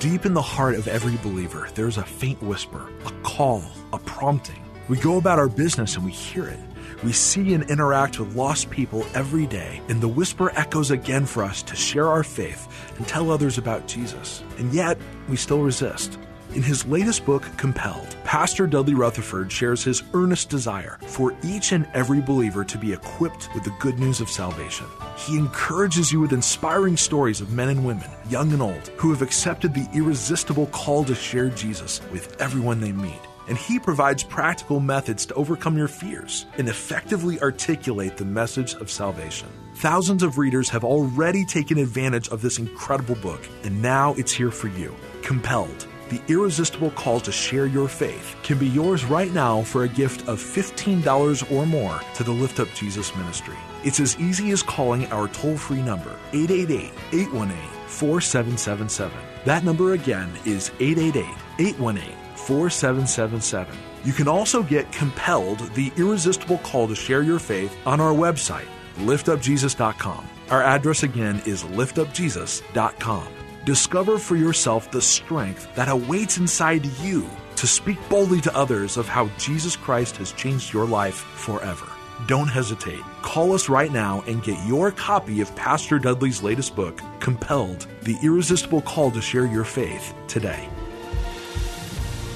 Deep 0.00 0.26
in 0.26 0.34
the 0.34 0.42
heart 0.42 0.74
of 0.74 0.88
every 0.88 1.16
believer, 1.18 1.68
there's 1.76 1.96
a 1.96 2.02
faint 2.02 2.42
whisper, 2.42 2.90
a 3.06 3.12
call, 3.22 3.62
a 3.92 3.98
prompting. 4.00 4.67
We 4.88 4.96
go 4.96 5.18
about 5.18 5.38
our 5.38 5.48
business 5.48 5.96
and 5.96 6.04
we 6.04 6.12
hear 6.12 6.48
it. 6.48 6.58
We 7.04 7.12
see 7.12 7.52
and 7.52 7.68
interact 7.70 8.18
with 8.18 8.34
lost 8.34 8.70
people 8.70 9.04
every 9.14 9.46
day, 9.46 9.82
and 9.88 10.00
the 10.00 10.08
whisper 10.08 10.50
echoes 10.56 10.90
again 10.90 11.26
for 11.26 11.44
us 11.44 11.62
to 11.64 11.76
share 11.76 12.08
our 12.08 12.24
faith 12.24 12.66
and 12.96 13.06
tell 13.06 13.30
others 13.30 13.58
about 13.58 13.86
Jesus. 13.86 14.42
And 14.56 14.72
yet, 14.72 14.98
we 15.28 15.36
still 15.36 15.60
resist. 15.60 16.18
In 16.54 16.62
his 16.62 16.86
latest 16.86 17.26
book, 17.26 17.42
Compelled, 17.58 18.16
Pastor 18.24 18.66
Dudley 18.66 18.94
Rutherford 18.94 19.52
shares 19.52 19.84
his 19.84 20.02
earnest 20.14 20.48
desire 20.48 20.98
for 21.02 21.36
each 21.44 21.72
and 21.72 21.86
every 21.92 22.22
believer 22.22 22.64
to 22.64 22.78
be 22.78 22.94
equipped 22.94 23.50
with 23.54 23.64
the 23.64 23.76
good 23.78 23.98
news 23.98 24.22
of 24.22 24.30
salvation. 24.30 24.86
He 25.18 25.36
encourages 25.36 26.10
you 26.10 26.20
with 26.20 26.32
inspiring 26.32 26.96
stories 26.96 27.42
of 27.42 27.52
men 27.52 27.68
and 27.68 27.84
women, 27.84 28.08
young 28.30 28.50
and 28.54 28.62
old, 28.62 28.88
who 28.96 29.10
have 29.10 29.20
accepted 29.20 29.74
the 29.74 29.86
irresistible 29.92 30.66
call 30.68 31.04
to 31.04 31.14
share 31.14 31.50
Jesus 31.50 32.00
with 32.10 32.40
everyone 32.40 32.80
they 32.80 32.92
meet 32.92 33.20
and 33.48 33.58
he 33.58 33.78
provides 33.78 34.22
practical 34.22 34.80
methods 34.80 35.26
to 35.26 35.34
overcome 35.34 35.76
your 35.76 35.88
fears 35.88 36.46
and 36.58 36.68
effectively 36.68 37.40
articulate 37.40 38.16
the 38.16 38.24
message 38.24 38.74
of 38.74 38.90
salvation. 38.90 39.48
Thousands 39.74 40.22
of 40.22 40.38
readers 40.38 40.68
have 40.70 40.84
already 40.84 41.44
taken 41.44 41.78
advantage 41.78 42.28
of 42.28 42.42
this 42.42 42.58
incredible 42.58 43.14
book, 43.16 43.46
and 43.64 43.80
now 43.80 44.14
it's 44.14 44.32
here 44.32 44.50
for 44.50 44.68
you. 44.68 44.94
Compelled. 45.22 45.86
The 46.08 46.22
irresistible 46.28 46.90
call 46.92 47.20
to 47.20 47.30
share 47.30 47.66
your 47.66 47.86
faith 47.86 48.34
can 48.42 48.58
be 48.58 48.66
yours 48.66 49.04
right 49.04 49.32
now 49.32 49.62
for 49.62 49.84
a 49.84 49.88
gift 49.88 50.26
of 50.26 50.40
$15 50.40 51.52
or 51.52 51.66
more 51.66 52.00
to 52.14 52.24
the 52.24 52.32
Lift 52.32 52.60
Up 52.60 52.68
Jesus 52.74 53.14
Ministry. 53.14 53.56
It's 53.84 54.00
as 54.00 54.18
easy 54.18 54.50
as 54.50 54.62
calling 54.62 55.06
our 55.12 55.28
toll 55.28 55.56
free 55.56 55.82
number, 55.82 56.16
888 56.32 56.92
818 57.12 57.56
4777. 57.86 59.16
That 59.44 59.64
number 59.64 59.92
again 59.92 60.30
is 60.44 60.70
888 60.80 61.24
818 61.58 62.27
4777. 62.48 63.76
You 64.04 64.14
can 64.14 64.26
also 64.26 64.62
get 64.62 64.90
Compelled, 64.90 65.58
the 65.74 65.92
irresistible 65.98 66.56
call 66.58 66.88
to 66.88 66.94
share 66.94 67.22
your 67.22 67.38
faith, 67.38 67.76
on 67.84 68.00
our 68.00 68.14
website, 68.14 68.68
liftupjesus.com. 69.00 70.26
Our 70.48 70.62
address 70.62 71.02
again 71.02 71.42
is 71.44 71.64
liftupjesus.com. 71.64 73.28
Discover 73.66 74.16
for 74.18 74.34
yourself 74.36 74.90
the 74.90 75.02
strength 75.02 75.68
that 75.74 75.90
awaits 75.90 76.38
inside 76.38 76.86
you 77.02 77.28
to 77.56 77.66
speak 77.66 77.98
boldly 78.08 78.40
to 78.40 78.56
others 78.56 78.96
of 78.96 79.06
how 79.06 79.28
Jesus 79.36 79.76
Christ 79.76 80.16
has 80.16 80.32
changed 80.32 80.72
your 80.72 80.86
life 80.86 81.16
forever. 81.16 81.86
Don't 82.26 82.48
hesitate. 82.48 83.02
Call 83.20 83.52
us 83.52 83.68
right 83.68 83.92
now 83.92 84.24
and 84.26 84.42
get 84.42 84.66
your 84.66 84.90
copy 84.90 85.42
of 85.42 85.54
Pastor 85.54 85.98
Dudley's 85.98 86.42
latest 86.42 86.74
book, 86.74 86.98
Compelled 87.20 87.86
The 88.04 88.16
Irresistible 88.22 88.80
Call 88.80 89.10
to 89.10 89.20
Share 89.20 89.46
Your 89.46 89.64
Faith, 89.64 90.14
today. 90.28 90.66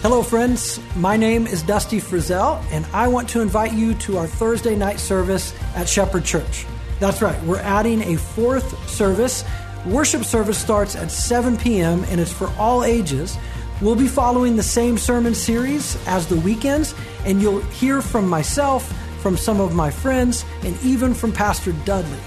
Hello, 0.02 0.20
friends. 0.20 0.80
My 0.96 1.16
name 1.16 1.46
is 1.46 1.62
Dusty 1.62 2.00
Frizzell, 2.00 2.60
and 2.72 2.84
I 2.92 3.06
want 3.06 3.28
to 3.28 3.40
invite 3.40 3.72
you 3.72 3.94
to 3.94 4.18
our 4.18 4.26
Thursday 4.26 4.74
night 4.74 4.98
service 4.98 5.54
at 5.76 5.88
Shepherd 5.88 6.24
Church. 6.24 6.66
That's 6.98 7.22
right, 7.22 7.40
we're 7.44 7.60
adding 7.60 8.02
a 8.02 8.18
fourth 8.18 8.90
service. 8.90 9.44
Worship 9.86 10.24
service 10.24 10.58
starts 10.58 10.96
at 10.96 11.12
7 11.12 11.56
p.m., 11.56 12.02
and 12.08 12.20
it's 12.20 12.32
for 12.32 12.50
all 12.58 12.82
ages. 12.82 13.38
We'll 13.80 13.94
be 13.94 14.08
following 14.08 14.56
the 14.56 14.62
same 14.64 14.98
sermon 14.98 15.36
series 15.36 15.96
as 16.08 16.26
the 16.26 16.34
weekends, 16.34 16.96
and 17.24 17.40
you'll 17.40 17.60
hear 17.60 18.02
from 18.02 18.28
myself, 18.28 18.92
from 19.20 19.36
some 19.36 19.60
of 19.60 19.72
my 19.72 19.92
friends, 19.92 20.44
and 20.64 20.76
even 20.82 21.14
from 21.14 21.30
Pastor 21.30 21.70
Dudley. 21.84 22.18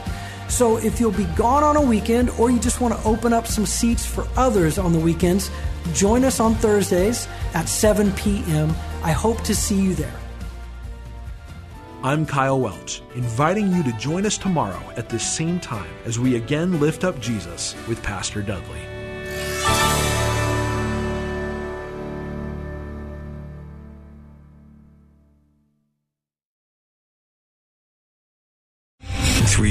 So 0.56 0.78
if 0.78 1.02
you'll 1.02 1.12
be 1.12 1.26
gone 1.36 1.66
on 1.66 1.76
a 1.76 1.82
weekend 1.82 2.30
or 2.40 2.50
you 2.50 2.60
just 2.60 2.80
want 2.80 2.94
to 2.94 3.04
open 3.04 3.34
up 3.34 3.46
some 3.46 3.66
seats 3.66 4.06
for 4.06 4.26
others 4.38 4.78
on 4.78 4.94
the 4.94 5.00
weekends, 5.00 5.52
join 5.94 6.24
us 6.24 6.40
on 6.40 6.56
Thursdays 6.56 7.28
at 7.54 7.68
7 7.68 8.14
p.m. 8.14 8.70
I 9.04 9.12
hope 9.12 9.42
to 9.42 9.54
see 9.54 9.78
you 9.78 9.94
there. 9.96 10.18
I'm 12.04 12.26
Kyle 12.26 12.58
Welch, 12.58 13.02
inviting 13.16 13.70
you 13.74 13.84
to 13.84 13.92
join 13.98 14.26
us 14.26 14.38
tomorrow 14.38 14.82
at 14.96 15.10
this 15.10 15.30
same 15.30 15.60
time 15.60 15.94
as 16.06 16.20
we 16.20 16.38
again 16.38 16.80
lift 16.80 17.04
up 17.04 17.20
Jesus 17.20 17.76
with 17.90 18.02
Pastor 18.02 18.42
Dudley. 18.42 18.95